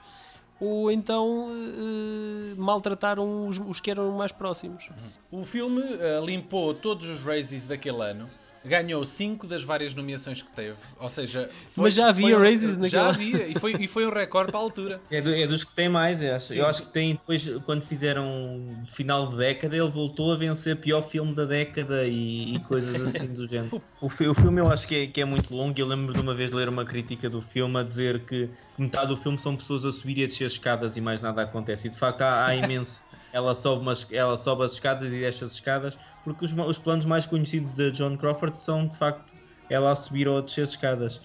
ou 0.61 0.90
então 0.90 1.49
uh, 1.49 2.61
maltrataram 2.61 3.47
os, 3.47 3.59
os, 3.59 3.80
que 3.80 3.90
eram 3.90 4.12
mais 4.12 4.33
próximos. 4.33 4.90
O 5.30 5.45
filme 5.45 5.80
uh, 5.80 6.23
limpou 6.26 6.75
todos 6.75 7.07
os 7.07 7.23
races 7.23 7.64
daquele 7.64 8.02
ano 8.02 8.28
ganhou 8.68 9.04
5 9.04 9.46
das 9.46 9.62
várias 9.62 9.94
nomeações 9.94 10.42
que 10.42 10.50
teve. 10.50 10.76
Ou 11.00 11.08
seja, 11.08 11.50
foi, 11.72 11.84
mas 11.84 11.94
já 11.94 12.08
havia 12.08 12.38
races 12.38 12.76
naquela. 12.76 13.04
Já 13.04 13.08
havia, 13.08 13.46
e 13.48 13.58
foi, 13.58 13.72
e 13.80 13.88
foi 13.88 14.06
um 14.06 14.10
recorde 14.10 14.50
para 14.50 14.60
a 14.60 14.62
altura. 14.62 15.00
É, 15.10 15.22
do, 15.22 15.34
é 15.34 15.46
dos 15.46 15.64
que 15.64 15.75
tem 15.75 15.88
mais, 15.88 16.22
eu 16.22 16.34
acho. 16.34 16.48
Sim, 16.48 16.58
eu 16.58 16.66
acho 16.66 16.82
que 16.82 16.90
tem 16.90 17.12
depois, 17.12 17.48
quando 17.64 17.82
fizeram 17.82 18.76
de 18.84 18.92
final 18.92 19.28
de 19.28 19.38
década, 19.38 19.75
ele 19.75 19.88
voltou 19.88 20.32
a 20.32 20.37
vencer 20.37 20.76
pior 20.76 21.02
filme 21.02 21.34
da 21.34 21.44
década 21.44 22.04
e, 22.04 22.54
e 22.54 22.58
coisas 22.60 23.00
assim 23.00 23.26
do 23.32 23.46
género. 23.46 23.82
O, 24.00 24.06
o, 24.06 24.08
filme 24.08 24.60
eu 24.60 24.68
acho 24.68 24.87
que 24.87 24.94
é, 24.94 25.06
que 25.08 25.20
é 25.20 25.25
muito 25.25 25.52
longo. 25.52 25.75
Eu 25.76 25.84
lembro 25.84 26.14
de 26.14 26.20
uma 26.20 26.32
vez 26.32 26.52
ler 26.52 26.68
uma 26.68 26.84
crítica 26.84 27.28
do 27.28 27.42
filme 27.42 27.80
a 27.80 27.82
dizer 27.82 28.20
que 28.20 28.48
metade 28.78 29.08
do 29.08 29.16
filme 29.16 29.37
são 29.40 29.56
pessoas 29.56 29.84
a 29.84 29.90
subir 29.90 30.18
e 30.18 30.22
a 30.22 30.26
descer 30.28 30.46
escadas 30.46 30.96
e 30.96 31.00
mais 31.00 31.20
nada 31.20 31.42
acontece. 31.42 31.88
E 31.88 31.90
de 31.90 31.98
facto 31.98 32.22
há, 32.22 32.46
há 32.46 32.54
imenso 32.54 33.02
ela 33.32 33.54
sobe, 33.54 33.82
umas, 33.82 34.06
ela 34.12 34.37
sobe 34.37 34.64
as 34.64 34.73
escadas 34.73 35.06
e 35.08 35.11
desce 35.11 35.44
as 35.44 35.52
escadas, 35.52 35.99
porque 36.25 36.44
os, 36.44 36.52
os 36.52 36.78
planos 36.78 37.04
mais 37.04 37.26
conhecidos 37.26 37.75
de 37.75 37.90
John 37.90 38.16
Crawford 38.16 38.58
são 38.58 38.87
de 38.87 38.97
facto 38.97 39.32
ela 39.70 39.92
a 39.92 39.94
subir 39.94 40.26
ou 40.26 40.38
a 40.38 40.40
descer 40.40 40.62
as 40.62 40.70
escadas. 40.70 41.20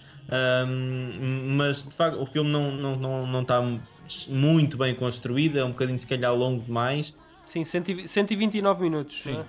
Um, 0.68 1.56
mas 1.58 1.84
de 1.84 1.96
facto 1.96 2.22
o 2.22 2.26
filme 2.26 2.50
não 2.50 2.70
está 2.70 2.82
não, 2.82 2.96
não, 2.96 3.28
não 3.28 3.42
está 3.42 3.62
muito 4.30 4.78
bem 4.78 4.96
construído, 4.96 5.60
é 5.60 5.66
um 5.66 5.72
bocadinho 5.72 5.98
se 6.00 6.08
calhar 6.08 6.34
longo 6.34 6.64
demais. 6.64 7.16
Sim, 7.46 7.64
129 7.64 8.82
minutos. 8.82 9.24
Sim. 9.24 9.38
Né? 9.38 9.46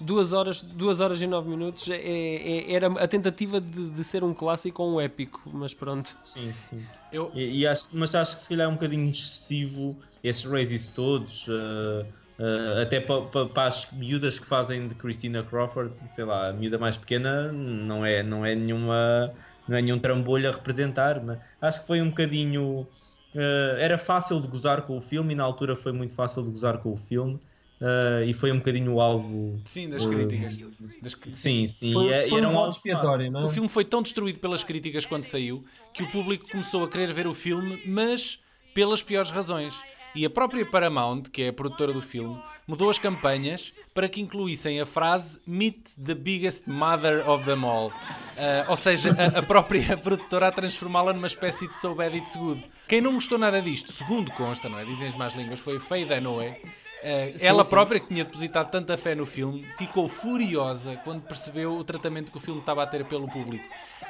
2 0.00 0.32
horas, 0.32 0.62
duas 0.62 1.00
horas 1.00 1.20
e 1.20 1.26
9 1.26 1.48
minutos 1.48 1.88
é, 1.88 1.94
é, 1.94 2.70
é, 2.70 2.72
era 2.72 2.86
a 2.86 3.06
tentativa 3.06 3.60
de, 3.60 3.90
de, 3.90 4.04
ser 4.04 4.24
um 4.24 4.32
clássico 4.32 4.82
ou 4.82 4.94
um 4.94 5.00
épico, 5.00 5.42
mas 5.52 5.74
pronto. 5.74 6.16
Sim, 6.24 6.52
sim. 6.52 6.86
Eu... 7.12 7.30
E, 7.34 7.60
e 7.60 7.66
acho, 7.66 7.90
mas 7.92 8.14
acho 8.14 8.36
que 8.36 8.42
se 8.42 8.48
calhar 8.48 8.66
é 8.66 8.68
um 8.68 8.74
bocadinho 8.74 9.10
excessivo 9.10 9.96
esses 10.24 10.44
raises 10.44 10.88
todos, 10.88 11.46
uh, 11.48 12.06
uh, 12.38 12.80
até 12.82 12.98
para 12.98 13.22
pa, 13.22 13.46
pa 13.46 13.66
as 13.66 13.92
miúdas 13.92 14.40
que 14.40 14.46
fazem 14.46 14.88
de 14.88 14.94
Christina 14.94 15.42
Crawford, 15.42 15.92
sei 16.10 16.24
lá, 16.24 16.48
a 16.48 16.52
miúda 16.52 16.78
mais 16.78 16.96
pequena 16.96 17.52
não 17.52 18.04
é, 18.04 18.22
não 18.22 18.44
é 18.44 18.54
nenhuma. 18.54 19.32
Não 19.68 19.76
é 19.76 19.82
nenhum 19.82 20.00
trambolho 20.00 20.48
a 20.48 20.52
representar, 20.52 21.22
mas 21.22 21.38
acho 21.60 21.82
que 21.82 21.86
foi 21.86 22.02
um 22.02 22.08
bocadinho. 22.08 22.88
Uh, 23.32 23.78
era 23.78 23.96
fácil 23.96 24.40
de 24.40 24.48
gozar 24.48 24.82
com 24.82 24.98
o 24.98 25.00
filme 25.00 25.32
e 25.32 25.36
na 25.36 25.44
altura 25.44 25.76
foi 25.76 25.92
muito 25.92 26.12
fácil 26.12 26.42
de 26.42 26.50
gozar 26.50 26.78
com 26.78 26.92
o 26.92 26.96
filme 26.96 27.38
uh, 27.80 28.24
e 28.24 28.32
foi 28.32 28.52
um 28.52 28.58
bocadinho 28.58 28.92
o 28.94 29.00
alvo 29.00 29.60
sim, 29.64 29.88
das 29.88 30.04
críticas. 30.04 30.56
Das... 31.00 31.16
Sim, 31.32 31.66
sim, 31.66 31.92
foi, 31.92 32.06
e, 32.06 32.28
foi 32.28 32.38
era 32.38 32.48
um 32.48 32.52
um 32.52 32.58
alvo 32.58 32.76
expiatório, 32.76 33.30
não 33.30 33.40
é? 33.40 33.44
O 33.44 33.48
filme 33.48 33.68
foi 33.68 33.84
tão 33.84 34.02
destruído 34.02 34.38
pelas 34.38 34.62
críticas 34.62 35.06
quando 35.06 35.24
saiu 35.24 35.64
que 35.92 36.02
o 36.02 36.10
público 36.10 36.48
começou 36.50 36.84
a 36.84 36.88
querer 36.88 37.12
ver 37.12 37.26
o 37.26 37.34
filme, 37.34 37.82
mas 37.86 38.40
pelas 38.74 39.02
piores 39.02 39.30
razões. 39.30 39.74
E 40.14 40.24
a 40.26 40.30
própria 40.30 40.66
Paramount, 40.66 41.24
que 41.32 41.42
é 41.42 41.48
a 41.48 41.52
produtora 41.52 41.92
do 41.92 42.02
filme, 42.02 42.36
mudou 42.66 42.90
as 42.90 42.98
campanhas 42.98 43.72
para 43.94 44.08
que 44.08 44.20
incluíssem 44.20 44.80
a 44.80 44.86
frase 44.86 45.40
Meet 45.46 45.88
the 46.04 46.14
biggest 46.14 46.66
mother 46.66 47.28
of 47.28 47.44
them 47.44 47.64
all. 47.64 47.88
Uh, 47.88 48.68
ou 48.68 48.76
seja, 48.76 49.16
a, 49.16 49.38
a 49.38 49.42
própria 49.42 49.94
produtora 49.98 50.48
a 50.48 50.52
transformá-la 50.52 51.12
numa 51.12 51.28
espécie 51.28 51.68
de 51.68 51.76
So 51.76 51.94
Bad 51.94 52.16
It's 52.16 52.34
Good. 52.34 52.64
Quem 52.88 53.00
não 53.00 53.14
gostou 53.14 53.38
nada 53.38 53.62
disto, 53.62 53.92
segundo 53.92 54.32
consta, 54.32 54.68
não 54.68 54.80
é? 54.80 54.84
Dizem 54.84 55.08
as 55.08 55.14
más 55.14 55.34
línguas, 55.34 55.60
foi 55.60 55.76
a 55.76 55.80
Faye 55.80 56.04
Dunaway. 56.04 56.60
Uh, 57.02 57.38
Sim, 57.38 57.46
ela 57.46 57.64
sim. 57.64 57.70
própria, 57.70 57.98
que 57.98 58.08
tinha 58.08 58.24
depositado 58.24 58.70
tanta 58.70 58.94
fé 58.98 59.14
no 59.14 59.24
filme, 59.24 59.66
ficou 59.78 60.06
furiosa 60.06 61.00
quando 61.02 61.22
percebeu 61.22 61.72
o 61.78 61.82
tratamento 61.82 62.30
que 62.30 62.36
o 62.36 62.40
filme 62.40 62.60
estava 62.60 62.82
a 62.82 62.86
ter 62.86 63.06
pelo 63.06 63.26
público. 63.26 63.64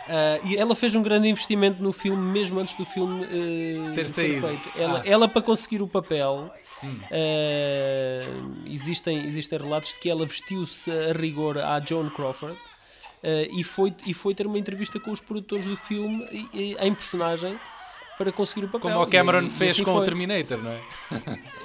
Uh, 0.09 0.47
e 0.49 0.57
Ela 0.57 0.75
fez 0.75 0.97
um 0.97 1.03
grande 1.03 1.29
investimento 1.29 1.81
no 1.81 1.93
filme, 1.93 2.21
mesmo 2.33 2.59
antes 2.59 2.75
do 2.75 2.85
filme 2.85 3.25
eh, 3.31 3.95
Ter 3.95 4.09
ser 4.09 4.23
saído. 4.41 4.49
feito. 4.49 4.71
Ela, 4.77 4.99
Ah. 4.99 5.03
ela, 5.09 5.29
para 5.29 5.41
conseguir 5.41 5.81
o 5.83 5.87
papel, 5.87 6.53
Hum. 6.83 6.99
eh, 7.11 8.27
existem, 8.67 9.25
existem 9.25 9.59
relatos 9.59 9.91
de 9.93 9.99
que 10.01 10.11
ela 10.11 10.27
vestiu-se 10.27 10.91
a 10.91 11.13
rigor 11.13 11.59
à 11.59 11.79
Joan 11.81 12.11
Crawford 12.11 12.57
eh, 13.23 13.49
e, 13.53 13.63
foi, 13.63 13.95
e 14.07 14.13
foi 14.15 14.35
ter 14.35 14.47
uma 14.47 14.59
entrevista 14.59 14.99
com 14.99 15.11
os 15.13 15.21
produtores 15.21 15.67
do 15.67 15.77
filme 15.77 16.27
e- 16.33 16.49
e- 16.73 16.77
em 16.81 16.93
personagem 16.95 17.57
para 18.21 18.31
conseguir 18.33 18.67
o 18.67 18.69
papel. 18.69 18.91
como 18.91 19.03
o 19.03 19.07
Cameron 19.07 19.43
E- 19.45 19.47
e 19.47 19.51
fez 19.51 19.71
assim 19.73 19.83
com 19.85 19.93
o 19.93 19.97
foi. 19.97 20.05
Terminator, 20.05 20.59
não 20.59 20.73
é? 20.73 20.81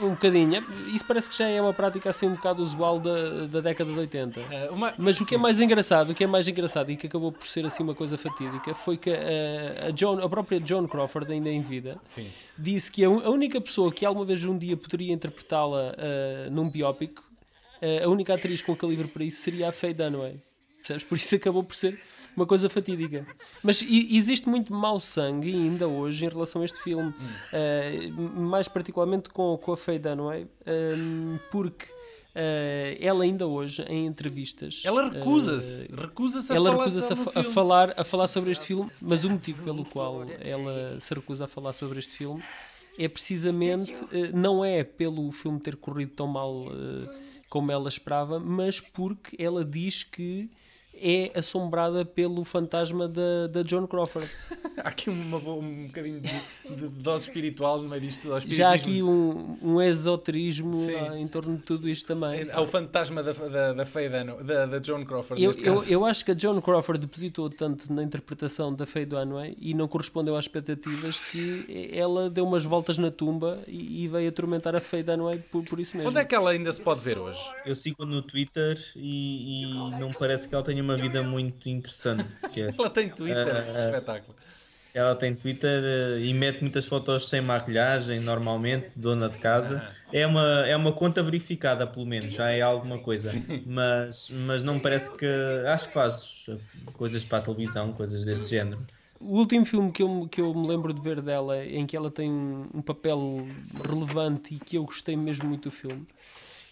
Um 0.02 0.10
bocadinho. 0.12 0.64
Isso 0.88 1.04
parece 1.06 1.30
que 1.30 1.38
já 1.38 1.50
é 1.50 1.62
uma 1.62 1.74
prática 1.74 2.10
assim 2.10 2.28
um 2.28 2.36
bocado 2.36 2.64
usual 2.64 2.98
da, 2.98 3.46
da 3.48 3.60
década 3.60 3.92
de 3.92 4.00
80. 4.00 4.40
Uh, 4.40 4.74
uma- 4.74 4.94
Mas 4.98 5.20
o 5.20 5.26
que 5.26 5.36
é 5.36 5.38
mais 5.38 5.60
engraçado, 5.60 6.12
o 6.12 6.16
que 6.16 6.24
é 6.24 6.28
mais 6.28 6.48
engraçado 6.48 6.90
e 6.92 6.96
que 6.96 7.08
acabou 7.08 7.32
por 7.34 7.46
ser 7.46 7.66
assim 7.66 7.84
uma 7.84 7.94
coisa 7.94 8.18
fatídica 8.18 8.74
foi 8.74 8.96
que 8.96 9.10
a, 9.12 9.88
a, 9.88 9.96
Joan, 9.96 10.24
a 10.24 10.30
própria 10.30 10.62
Joan 10.66 10.88
Crawford, 10.88 11.30
ainda 11.34 11.50
em 11.50 11.62
vida, 11.62 11.98
Sim. 12.04 12.28
disse 12.58 12.90
que 12.90 13.04
a, 13.04 13.08
a 13.10 13.30
única 13.30 13.60
pessoa 13.60 13.92
que 13.92 14.06
alguma 14.06 14.26
vez 14.26 14.44
um 14.46 14.58
dia 14.58 14.78
poderia 14.78 15.12
interpretá-la 15.14 15.94
ah, 15.98 16.50
num 16.50 16.70
biópico, 16.70 17.22
ah, 17.82 18.06
a 18.06 18.08
única 18.10 18.34
atriz 18.34 18.62
com 18.62 18.74
calibre 18.76 19.08
para 19.10 19.24
isso 19.26 19.42
seria 19.44 19.68
a 19.68 19.72
Faye 19.74 19.94
Dunaway. 19.94 20.40
Percebes? 20.86 21.04
Por 21.04 21.18
isso 21.18 21.34
acabou 21.36 21.64
por 21.64 21.76
ser 21.76 22.00
uma 22.38 22.46
coisa 22.46 22.70
fatídica. 22.70 23.26
Mas 23.64 23.82
existe 23.82 24.48
muito 24.48 24.72
mau 24.74 25.00
sangue 25.00 25.52
ainda 25.54 25.88
hoje 25.88 26.26
em 26.26 26.30
relação 26.30 26.62
a 26.62 26.66
este 26.66 26.80
filme, 26.84 27.14
Ah, 27.52 28.40
mais 28.40 28.68
particularmente 28.68 29.30
com, 29.30 29.58
com 29.58 29.72
a 29.72 29.78
Faye 29.78 29.98
Dunaway, 30.00 30.46
ah, 30.66 31.40
porque 31.50 31.86
ah, 32.36 32.98
ela 33.00 33.24
ainda 33.24 33.48
hoje, 33.48 33.82
em 33.84 34.06
entrevistas... 34.06 34.82
Ela 34.86 35.10
recusa-se. 35.10 35.92
ah, 35.98 36.02
recusa-se 36.02 36.52
a 36.52 36.56
ela 36.56 36.70
falar 36.72 36.84
recusa-se 36.86 37.14
a, 37.14 37.16
fa- 37.16 37.40
a 37.40 37.44
falar, 37.44 37.94
a 37.98 38.04
falar 38.04 38.28
sobre 38.28 38.52
este 38.52 38.66
filme, 38.66 38.92
mas 39.02 39.24
o 39.24 39.30
motivo 39.30 39.64
pelo 39.64 39.86
qual 39.86 40.24
ela 40.42 41.00
se 41.00 41.14
recusa 41.14 41.46
a 41.46 41.48
falar 41.48 41.74
sobre 41.74 41.98
este 42.00 42.12
filme 42.16 42.44
é 43.00 43.08
precisamente, 43.08 43.94
eh, 44.12 44.30
não 44.34 44.64
é 44.64 44.84
pelo 44.84 45.30
filme 45.32 45.60
ter 45.60 45.76
corrido 45.78 46.12
tão 46.12 46.28
mal 46.28 46.66
como 47.50 47.72
ela 47.72 47.88
esperava, 47.90 48.40
mas 48.40 48.80
porque 48.82 49.42
ela 49.42 49.64
diz 49.66 50.04
que 50.04 50.50
é 51.02 51.32
assombrada 51.36 52.06
pelo 52.06 52.44
fantasma 52.44 53.08
da, 53.08 53.48
da 53.48 53.64
Joan 53.64 53.86
Crawford. 53.88 54.30
Há 54.78 54.90
aqui 54.90 55.10
uma, 55.10 55.38
um 55.38 55.88
bocadinho 55.88 56.20
de, 56.20 56.30
de 56.76 56.88
dose 56.90 57.28
espiritual 57.28 57.82
no 57.82 57.88
meio 57.88 58.02
disto 58.02 58.22
tudo. 58.22 58.54
Já 58.54 58.72
há 58.72 58.74
aqui 58.74 59.02
um, 59.02 59.58
um 59.62 59.82
esoterismo 59.82 60.76
ah, 60.90 61.18
em 61.18 61.28
torno 61.28 61.56
de 61.56 61.64
tudo 61.64 61.88
isto 61.88 62.06
também. 62.06 62.50
Há 62.52 62.62
o 62.62 62.68
fantasma 62.68 63.24
da, 63.24 63.32
da, 63.32 63.74
da 63.74 63.86
Faye 63.86 64.10
Dano, 64.10 64.44
da, 64.44 64.66
da 64.66 64.82
Joan 64.82 65.06
Crawford, 65.06 65.42
Eu, 65.42 65.52
eu, 65.64 65.84
eu 65.86 66.06
acho 66.06 66.26
que 66.26 66.32
a 66.32 66.38
Joan 66.38 66.60
Crawford 66.60 67.00
depositou 67.00 67.50
tanto 67.50 67.92
na 67.92 68.04
interpretação 68.04 68.74
da 68.74 68.86
Faye 68.86 69.06
Dunaway 69.06 69.56
e 69.60 69.74
não 69.74 69.88
correspondeu 69.88 70.36
às 70.36 70.44
expectativas 70.44 71.20
que 71.32 71.90
ela 71.94 72.30
deu 72.30 72.46
umas 72.46 72.66
voltas 72.66 72.98
na 72.98 73.10
tumba 73.10 73.64
e, 73.68 74.04
e 74.04 74.08
veio 74.10 74.28
atormentar 74.28 74.76
a 74.76 74.82
Faye 74.82 75.04
Dunaway 75.04 75.40
por, 75.40 75.64
por 75.64 75.80
isso 75.80 75.96
mesmo. 75.96 76.10
Onde 76.10 76.20
é 76.20 76.26
que 76.26 76.36
ela 76.36 76.52
ainda 76.52 76.72
se 76.72 76.82
pode 76.82 77.00
ver 77.00 77.18
hoje? 77.18 77.40
Eu 77.66 77.76
sigo 77.76 78.06
no 78.06 78.22
Twitter 78.22 78.78
e, 78.96 79.64
e 79.64 80.00
não 80.00 80.12
parece 80.12 80.50
que 80.50 80.54
ela 80.54 80.64
tenha 80.64 80.84
uma 80.86 80.96
vida 80.96 81.22
muito 81.24 81.68
interessante 81.70 82.34
sequer. 82.36 82.74
Ela 82.78 82.90
tem 82.90 83.10
Twitter, 83.10 83.48
Ah, 83.48 83.86
espetáculo. 83.86 84.36
Ela 84.94 85.14
tem 85.14 85.36
Twitter 85.36 85.84
eh, 85.84 86.20
e 86.22 86.34
mete 86.34 86.62
muitas 86.62 86.86
fotos 86.88 87.28
sem 87.28 87.42
maquilhagem, 87.42 88.18
normalmente, 88.22 88.98
dona 88.98 89.28
de 89.28 89.38
casa. 89.40 89.86
É 90.10 90.26
uma, 90.26 90.66
é 90.66 90.74
uma 90.78 90.94
conta 90.94 91.22
verificada, 91.22 91.86
pelo 91.86 92.06
menos, 92.06 92.34
já 92.34 92.50
é 92.50 92.62
alguma 92.62 92.98
coisa. 93.00 93.30
Mas, 93.66 94.30
mas 94.30 94.64
não 94.64 94.76
me 94.76 94.80
parece 94.80 95.12
que. 95.18 95.26
Acho 95.68 95.90
que 95.90 95.94
faz 95.94 96.46
coisas 96.94 97.26
para 97.26 97.40
a 97.40 97.42
televisão, 97.42 97.92
coisas 97.92 98.24
desse 98.24 98.52
género. 98.52 98.86
O 99.20 99.38
último 99.40 99.66
filme 99.66 99.92
que 99.92 100.02
eu, 100.02 100.08
me- 100.08 100.30
que 100.30 100.40
eu 100.40 100.54
me 100.54 100.66
lembro 100.68 100.94
de 100.94 101.02
ver 101.02 101.22
dela, 101.22 101.66
em 101.66 101.86
que 101.86 101.98
ela 101.98 102.10
tem 102.12 102.32
um, 102.32 102.66
um 102.76 102.82
papel 102.82 103.46
relevante 103.86 104.56
e 104.56 104.60
que 104.60 104.78
eu 104.78 104.86
gostei 104.86 105.18
mesmo 105.18 105.50
muito 105.50 105.64
do 105.70 105.72
filme, 105.72 106.06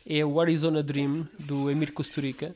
é 0.07 0.23
o 0.23 0.39
Arizona 0.39 0.81
Dream, 0.83 1.27
do 1.39 1.69
Emir 1.69 1.91
Kusturica, 1.93 2.55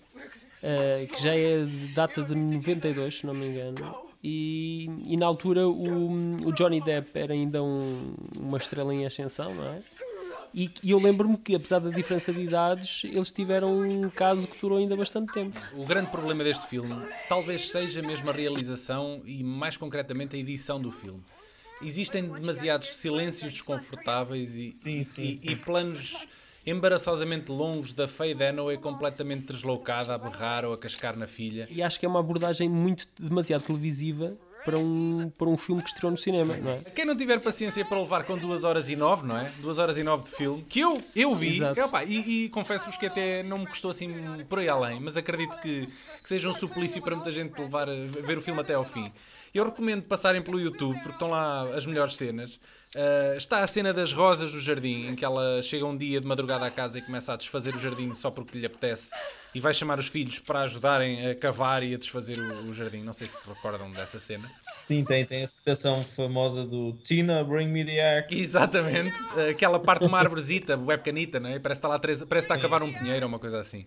eh, 0.61 1.07
que 1.11 1.21
já 1.21 1.35
é 1.35 1.63
de 1.65 1.87
data 1.93 2.23
de 2.23 2.35
92, 2.35 3.19
se 3.19 3.25
não 3.25 3.33
me 3.33 3.45
engano. 3.47 3.95
E, 4.23 4.89
e 5.05 5.15
na 5.15 5.25
altura 5.27 5.67
o, 5.67 6.09
o 6.45 6.51
Johnny 6.51 6.81
Depp 6.81 7.11
era 7.17 7.33
ainda 7.33 7.63
um- 7.63 8.13
uma 8.35 8.57
estrela 8.57 8.93
em 8.93 9.05
ascensão, 9.05 9.53
não 9.53 9.63
é? 9.73 9.79
E, 10.53 10.71
e 10.83 10.91
eu 10.91 10.99
lembro-me 10.99 11.37
que, 11.37 11.53
apesar 11.53 11.79
da 11.79 11.89
diferença 11.91 12.33
de 12.33 12.41
idades, 12.41 13.03
eles 13.05 13.31
tiveram 13.31 13.77
um 13.77 14.09
caso 14.09 14.47
que 14.47 14.59
durou 14.59 14.79
ainda 14.79 14.95
bastante 14.95 15.31
tempo. 15.31 15.59
O 15.73 15.85
grande 15.85 16.09
problema 16.09 16.43
deste 16.43 16.65
filme 16.65 16.95
talvez 17.29 17.69
seja 17.69 18.01
mesmo 18.01 18.29
a 18.29 18.33
realização 18.33 19.21
e, 19.25 19.43
mais 19.43 19.77
concretamente, 19.77 20.35
a 20.35 20.39
edição 20.39 20.81
do 20.81 20.91
filme. 20.91 21.21
Existem 21.81 22.23
demasiados 22.27 22.87
silêncios 22.95 23.53
desconfortáveis 23.53 24.57
e, 24.57 24.67
Sim, 24.69 25.03
sim, 25.03 25.29
e- 25.29 25.33
sim. 25.33 25.51
e 25.51 25.55
planos 25.55 26.27
embaraçosamente 26.67 27.49
longos 27.49 27.93
da 27.93 28.09
Faye 28.09 28.35
Dunaway 28.35 28.77
completamente 28.77 29.53
deslocada 29.53 30.13
a 30.13 30.17
berrar 30.17 30.65
ou 30.65 30.73
a 30.73 30.77
cascar 30.77 31.15
na 31.17 31.25
filha. 31.25 31.65
E 31.71 31.81
acho 31.81 31.97
que 31.97 32.05
é 32.05 32.09
uma 32.09 32.19
abordagem 32.19 32.67
muito 32.67 33.07
demasiado 33.17 33.63
televisiva 33.63 34.37
para 34.65 34.77
um, 34.77 35.31
para 35.37 35.47
um 35.47 35.55
filme 35.55 35.81
que 35.81 35.87
estreou 35.87 36.11
no 36.11 36.17
cinema, 36.17 36.57
não 36.57 36.71
é? 36.71 36.79
Quem 36.93 37.05
não 37.05 37.15
tiver 37.15 37.39
paciência 37.39 37.85
para 37.85 37.97
levar 37.97 38.25
com 38.25 38.37
2 38.37 38.65
horas 38.65 38.89
e 38.89 38.97
9, 38.97 39.25
não 39.25 39.37
é? 39.37 39.49
2 39.61 39.79
horas 39.79 39.97
e 39.97 40.03
9 40.03 40.25
de 40.25 40.29
filme, 40.31 40.65
que 40.67 40.81
eu, 40.81 41.01
eu 41.15 41.33
vi, 41.33 41.59
e, 41.59 41.81
opá, 41.81 42.03
e, 42.03 42.45
e 42.45 42.49
confesso-vos 42.49 42.97
que 42.97 43.05
até 43.05 43.43
não 43.43 43.59
me 43.59 43.67
custou 43.67 43.91
assim 43.91 44.11
por 44.49 44.59
aí 44.59 44.67
além, 44.67 44.99
mas 44.99 45.15
acredito 45.15 45.57
que, 45.59 45.85
que 45.85 46.27
seja 46.27 46.49
um 46.49 46.53
suplício 46.53 47.01
para 47.01 47.15
muita 47.15 47.31
gente 47.31 47.57
levar 47.57 47.87
ver 47.87 48.37
o 48.37 48.41
filme 48.41 48.59
até 48.59 48.73
ao 48.73 48.83
fim. 48.83 49.09
Eu 49.53 49.65
recomendo 49.65 50.03
passarem 50.03 50.41
pelo 50.41 50.59
YouTube, 50.59 50.95
porque 50.97 51.11
estão 51.11 51.29
lá 51.29 51.63
as 51.75 51.85
melhores 51.85 52.15
cenas. 52.15 52.59
Ah, 52.95 53.35
está 53.35 53.59
a 53.59 53.67
cena 53.67 53.93
das 53.93 54.13
rosas 54.13 54.53
no 54.53 54.59
jardim, 54.59 55.07
em 55.07 55.15
que 55.15 55.25
ela 55.25 55.61
chega 55.61 55.85
um 55.85 55.95
dia 55.95 56.21
de 56.21 56.27
madrugada 56.27 56.65
à 56.65 56.71
casa 56.71 56.97
e 56.97 57.01
começa 57.01 57.33
a 57.33 57.35
desfazer 57.35 57.75
o 57.75 57.77
jardim 57.77 58.13
só 58.13 58.31
porque 58.31 58.57
lhe 58.57 58.65
apetece 58.65 59.11
e 59.53 59.59
vai 59.59 59.73
chamar 59.73 59.99
os 59.99 60.07
filhos 60.07 60.39
para 60.39 60.61
ajudarem 60.61 61.27
a 61.27 61.35
cavar 61.35 61.83
e 61.83 61.93
a 61.93 61.97
desfazer 61.97 62.39
o, 62.39 62.69
o 62.69 62.73
jardim. 62.73 63.03
Não 63.03 63.13
sei 63.13 63.27
se 63.27 63.37
se 63.37 63.47
recordam 63.47 63.91
dessa 63.91 64.19
cena. 64.19 64.49
Sim, 64.73 65.03
tem, 65.03 65.25
tem 65.25 65.43
a 65.43 65.47
citação 65.47 66.03
famosa 66.03 66.65
do 66.65 66.93
Tina, 67.03 67.43
bring 67.43 67.67
me 67.67 67.85
the 67.85 68.19
axe. 68.19 68.33
Exatamente, 68.39 69.15
aquela 69.49 69.79
parte 69.79 70.01
de 70.01 70.07
uma 70.07 70.19
árvorezita, 70.19 70.77
webcanita, 70.77 71.39
não 71.39 71.49
é? 71.49 71.59
Parece 71.59 71.79
que 71.79 71.85
está 71.85 71.87
lá 71.87 71.99
três, 71.99 72.23
parece 72.23 72.47
que 72.47 72.53
está 72.53 72.55
a 72.55 72.69
cavar 72.69 72.81
um 72.81 72.91
pinheiro 72.91 73.25
ou 73.25 73.29
uma 73.29 73.39
coisa 73.39 73.59
assim. 73.59 73.85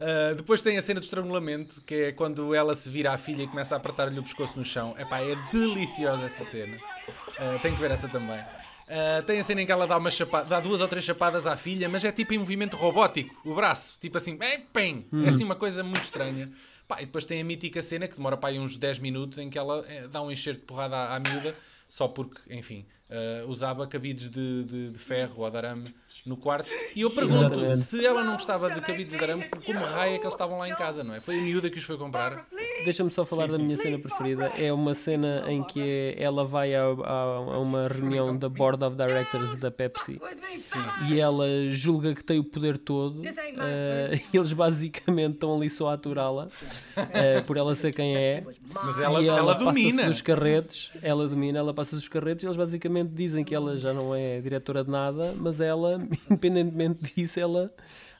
Uh, 0.00 0.34
depois 0.36 0.62
tem 0.62 0.76
a 0.78 0.80
cena 0.80 1.00
do 1.00 1.02
estrangulamento, 1.04 1.82
que 1.82 1.94
é 1.94 2.12
quando 2.12 2.54
ela 2.54 2.74
se 2.74 2.88
vira 2.88 3.12
à 3.12 3.18
filha 3.18 3.42
e 3.42 3.46
começa 3.48 3.74
a 3.74 3.78
apertar-lhe 3.78 4.18
o 4.18 4.22
pescoço 4.22 4.56
no 4.56 4.64
chão. 4.64 4.94
Epá, 4.98 5.20
é 5.20 5.34
deliciosa 5.52 6.24
essa 6.26 6.44
cena. 6.44 6.76
Uh, 6.76 7.58
tem 7.60 7.74
que 7.74 7.80
ver 7.80 7.90
essa 7.90 8.08
também. 8.08 8.38
Uh, 8.40 9.22
tem 9.26 9.38
a 9.40 9.42
cena 9.42 9.60
em 9.62 9.66
que 9.66 9.72
ela 9.72 9.86
dá, 9.86 9.96
uma 9.98 10.10
chapa- 10.10 10.44
dá 10.44 10.60
duas 10.60 10.80
ou 10.80 10.88
três 10.88 11.04
chapadas 11.04 11.46
à 11.46 11.56
filha, 11.56 11.88
mas 11.88 12.04
é 12.04 12.12
tipo 12.12 12.32
em 12.32 12.38
movimento 12.38 12.76
robótico, 12.76 13.34
o 13.44 13.54
braço, 13.54 13.98
tipo 14.00 14.16
assim, 14.16 14.38
é, 14.40 14.58
pem! 14.72 15.06
é 15.24 15.28
assim 15.28 15.44
uma 15.44 15.56
coisa 15.56 15.82
muito 15.82 16.04
estranha. 16.04 16.50
Pá, 16.86 17.02
e 17.02 17.04
depois 17.04 17.26
tem 17.26 17.38
a 17.40 17.44
mítica 17.44 17.82
cena 17.82 18.08
que 18.08 18.16
demora 18.16 18.38
aí 18.44 18.58
uns 18.58 18.76
10 18.78 18.98
minutos 19.00 19.38
em 19.38 19.50
que 19.50 19.58
ela 19.58 19.84
eh, 19.88 20.08
dá 20.08 20.22
um 20.22 20.30
enxerto 20.30 20.60
de 20.60 20.64
porrada 20.64 20.96
à, 20.96 21.16
à 21.16 21.20
miúda, 21.20 21.54
só 21.86 22.08
porque, 22.08 22.40
enfim, 22.48 22.86
uh, 23.10 23.48
usava 23.48 23.86
cabides 23.86 24.30
de, 24.30 24.64
de, 24.64 24.90
de, 24.90 24.98
ferro 24.98 25.42
ou 25.42 25.50
de 25.50 25.56
arame 25.56 25.94
no 26.26 26.36
quarto. 26.36 26.68
E 26.94 27.02
eu 27.02 27.10
pergunto, 27.10 27.54
Exatamente. 27.54 27.78
se 27.78 28.04
ela 28.04 28.22
não 28.22 28.34
gostava 28.34 28.70
de 28.70 28.80
cabides 28.80 29.16
de 29.16 29.22
arame, 29.22 29.48
como 29.64 29.78
raio 29.80 30.14
é 30.14 30.18
que 30.18 30.24
eles 30.24 30.34
estavam 30.34 30.58
lá 30.58 30.68
em 30.68 30.74
casa, 30.74 31.02
não 31.02 31.14
é? 31.14 31.20
Foi 31.20 31.38
a 31.38 31.40
miúda 31.40 31.70
que 31.70 31.78
os 31.78 31.84
foi 31.84 31.96
comprar. 31.96 32.46
Deixa-me 32.84 33.10
só 33.10 33.24
falar 33.24 33.44
sim, 33.44 33.50
da 33.50 33.56
sim. 33.56 33.64
minha 33.64 33.76
cena 33.76 33.98
preferida. 33.98 34.46
É 34.56 34.72
uma 34.72 34.94
cena 34.94 35.44
em 35.48 35.62
que 35.62 36.14
ela 36.18 36.44
vai 36.44 36.74
a, 36.74 36.82
a, 36.82 37.22
a 37.22 37.58
uma 37.58 37.88
reunião 37.88 38.36
da 38.36 38.48
Board 38.48 38.84
of 38.84 38.96
Directors 38.96 39.56
da 39.56 39.70
Pepsi 39.70 40.20
sim. 40.60 40.78
e 41.08 41.18
ela 41.18 41.46
julga 41.70 42.14
que 42.14 42.22
tem 42.22 42.38
o 42.38 42.44
poder 42.44 42.78
todo. 42.78 43.20
Uh, 43.20 44.20
eles 44.32 44.52
basicamente 44.52 45.34
estão 45.34 45.56
ali 45.56 45.70
só 45.70 45.90
a 45.90 45.94
aturá-la 45.94 46.46
uh, 46.46 47.44
por 47.46 47.56
ela 47.56 47.74
ser 47.74 47.92
quem 47.92 48.16
é. 48.16 48.44
Mas 48.84 49.00
ela, 49.00 49.24
ela, 49.24 49.38
ela 49.38 49.54
domina. 49.54 50.08
Os 50.08 50.20
carretes, 50.20 50.90
ela 51.02 51.26
domina, 51.26 51.58
ela 51.58 51.74
passa 51.74 51.96
os 51.96 52.08
carretes 52.08 52.44
e 52.44 52.46
eles 52.46 52.56
basicamente 52.56 52.97
dizem 53.04 53.44
que 53.44 53.54
ela 53.54 53.76
já 53.76 53.92
não 53.92 54.14
é 54.14 54.40
diretora 54.40 54.84
de 54.84 54.90
nada, 54.90 55.34
mas 55.36 55.60
ela, 55.60 56.00
independentemente 56.30 57.14
disso, 57.14 57.38
ela 57.40 57.72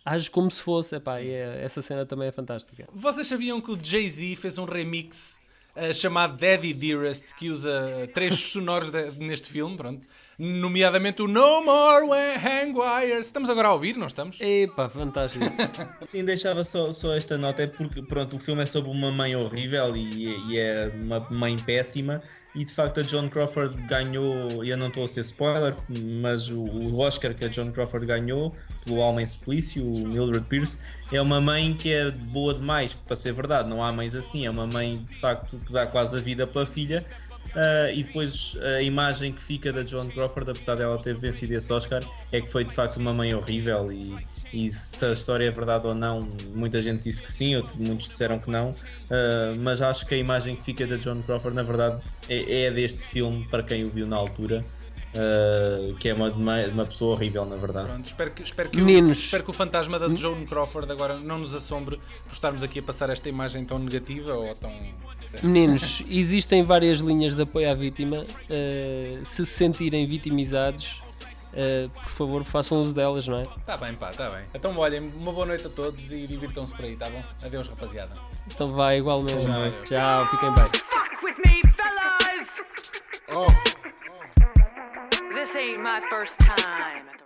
age 0.05 0.31
como 0.31 0.51
se 0.51 0.63
fosse. 0.63 0.97
Epá, 0.97 1.21
é, 1.21 1.63
essa 1.63 1.83
cena 1.83 2.05
também 2.07 2.29
é 2.29 2.33
fantástica. 2.33 2.89
Vocês 2.95 3.27
sabiam 3.27 3.61
que 3.61 3.71
o 3.71 3.79
Jay-Z 3.81 4.37
fez 4.37 4.59
um 4.59 4.65
remix 4.65 5.41
uh, 5.77 5.93
chamado 5.93 6.37
Daddy 6.37 6.73
Dearest 6.73 7.35
que 7.35 7.51
usa 7.51 8.09
trechos 8.15 8.53
sonoros 8.53 8.91
de, 8.91 9.11
neste 9.13 9.49
filme? 9.49 9.77
Pronto 9.77 10.07
nomeadamente 10.39 11.21
o 11.21 11.27
No 11.27 11.65
More 11.65 12.07
Hang 12.37 12.79
Wires. 12.79 13.27
Estamos 13.27 13.51
agora 13.51 13.69
a 13.69 13.73
ouvir, 13.73 13.97
não 13.97 14.07
estamos? 14.07 14.39
Epá, 14.41 14.89
fantástico. 14.89 15.45
Sim, 16.07 16.25
deixava 16.25 16.63
só, 16.63 16.93
só 16.93 17.13
esta 17.15 17.37
nota, 17.37 17.65
é 17.65 17.67
porque 17.67 18.01
pronto, 18.01 18.37
o 18.37 18.39
filme 18.39 18.63
é 18.63 18.67
sobre 18.67 18.91
uma 18.91 19.11
mãe 19.11 19.35
horrível 19.35 19.97
e, 19.97 20.53
e 20.53 20.59
é 20.59 20.93
uma 20.95 21.27
mãe 21.31 21.59
péssima 21.59 22.23
e 22.55 22.65
de 22.65 22.73
facto 22.73 23.01
a 23.01 23.03
John 23.03 23.29
Crawford 23.29 23.81
ganhou, 23.83 24.65
eu 24.65 24.77
não 24.77 24.89
estou 24.89 25.05
a 25.05 25.09
ser 25.09 25.21
spoiler, 25.21 25.77
mas 26.21 26.49
o, 26.49 26.63
o, 26.63 26.99
Oscar 26.99 27.35
que 27.35 27.45
a 27.45 27.49
John 27.49 27.71
Crawford 27.71 28.07
ganhou 28.07 28.55
pelo 28.85 28.97
Homem 28.97 29.25
Suplício, 29.27 29.85
o 29.85 30.09
Mildred 30.09 30.47
Pierce, 30.47 30.81
é 31.13 31.21
uma 31.21 31.41
mãe 31.41 31.75
que 31.75 31.93
é 31.93 32.11
boa 32.11 32.55
demais 32.55 32.95
para 32.95 33.15
ser 33.15 33.33
verdade, 33.33 33.69
não 33.69 33.85
há 33.85 33.93
mães 33.93 34.15
assim, 34.15 34.47
é 34.47 34.51
uma 34.51 34.67
mãe 34.67 35.05
de 35.09 35.15
facto 35.15 35.61
que 35.65 35.73
dá 35.73 35.87
quase 35.87 36.17
a 36.17 36.21
vida 36.21 36.47
pela 36.47 36.67
filha 36.67 37.05
Uh, 37.49 37.93
e 37.95 38.03
depois 38.03 38.57
a 38.77 38.83
imagem 38.83 39.33
que 39.33 39.43
fica 39.43 39.73
da 39.73 39.85
Joan 39.85 40.09
Crawford, 40.09 40.51
apesar 40.51 40.77
dela 40.77 40.99
ter 40.99 41.15
vencido 41.15 41.55
esse 41.55 41.73
Oscar, 41.73 42.03
é 42.31 42.41
que 42.41 42.51
foi 42.51 42.65
de 42.65 42.75
facto 42.75 42.97
uma 42.99 43.13
mãe 43.13 43.35
horrível. 43.35 43.91
E, 43.93 44.15
e 44.53 44.71
se 44.71 45.05
a 45.05 45.13
história 45.13 45.47
é 45.47 45.51
verdade 45.51 45.87
ou 45.87 45.95
não, 45.95 46.29
muita 46.55 46.81
gente 46.81 47.05
disse 47.05 47.23
que 47.23 47.33
sim, 47.33 47.63
muitos 47.77 48.09
disseram 48.09 48.39
que 48.39 48.51
não. 48.51 48.71
Uh, 48.71 49.57
mas 49.59 49.81
acho 49.81 50.07
que 50.07 50.15
a 50.15 50.19
imagem 50.19 50.57
que 50.57 50.63
fica 50.63 50.87
da 50.87 50.97
Joan 50.99 51.23
Crawford, 51.23 51.57
na 51.57 51.63
verdade, 51.63 52.03
é, 52.29 52.65
é 52.65 52.71
deste 52.71 53.03
filme 53.03 53.47
para 53.51 53.63
quem 53.63 53.83
o 53.83 53.89
viu 53.89 54.07
na 54.07 54.17
altura. 54.17 54.65
Uh, 55.09 55.95
que 55.95 56.09
é 56.09 56.15
uma, 56.15 56.31
uma 56.31 56.85
pessoa 56.85 57.15
horrível, 57.15 57.45
na 57.47 57.57
verdade. 57.57 57.89
Pronto, 57.89 58.07
espero, 58.07 58.31
que, 58.31 58.43
espero, 58.43 58.69
que 58.69 58.81
o, 58.81 59.11
espero 59.11 59.43
que 59.43 59.51
o 59.51 59.53
fantasma 59.55 59.99
da 59.99 60.09
Joan 60.15 60.45
Crawford 60.45 60.93
agora 60.93 61.19
não 61.19 61.39
nos 61.39 61.55
assombre 61.55 61.99
por 62.27 62.35
estarmos 62.35 62.63
aqui 62.63 62.81
a 62.81 62.83
passar 62.83 63.09
esta 63.09 63.27
imagem 63.29 63.65
tão 63.65 63.79
negativa 63.79 64.35
ou 64.35 64.55
tão. 64.55 64.71
Meninos, 65.43 66.03
existem 66.09 66.63
várias 66.63 66.99
linhas 66.99 67.35
de 67.35 67.43
apoio 67.43 67.71
à 67.71 67.75
vítima. 67.75 68.19
Uh, 68.19 69.25
se 69.25 69.47
se 69.47 69.47
sentirem 69.47 70.07
vitimizados, 70.07 71.03
uh, 71.53 71.89
por 71.89 72.11
favor, 72.11 72.45
façam 72.45 72.81
uso 72.83 72.95
delas, 72.95 73.27
não 73.27 73.39
é? 73.39 73.47
Tá 73.65 73.77
bem, 73.79 73.95
pá, 73.95 74.11
tá 74.11 74.31
bem. 74.31 74.45
Então, 74.55 74.77
olhem, 74.77 75.01
uma 75.01 75.33
boa 75.33 75.47
noite 75.47 75.67
a 75.67 75.71
todos 75.71 76.13
e 76.13 76.27
divirtam-se 76.27 76.75
por 76.75 76.85
aí, 76.85 76.97
tá 76.97 77.09
bom? 77.09 77.23
Adeus, 77.43 77.67
rapaziada. 77.67 78.13
Então, 78.47 78.73
vai, 78.73 78.99
igualmente. 78.99 79.45
Tchau, 79.45 79.83
Tchau 79.85 80.27
fiquem 80.27 80.55
bem. 80.55 80.65
Ain't 83.31 83.78
my 85.83 86.01
first 86.11 86.33
time. 86.41 87.19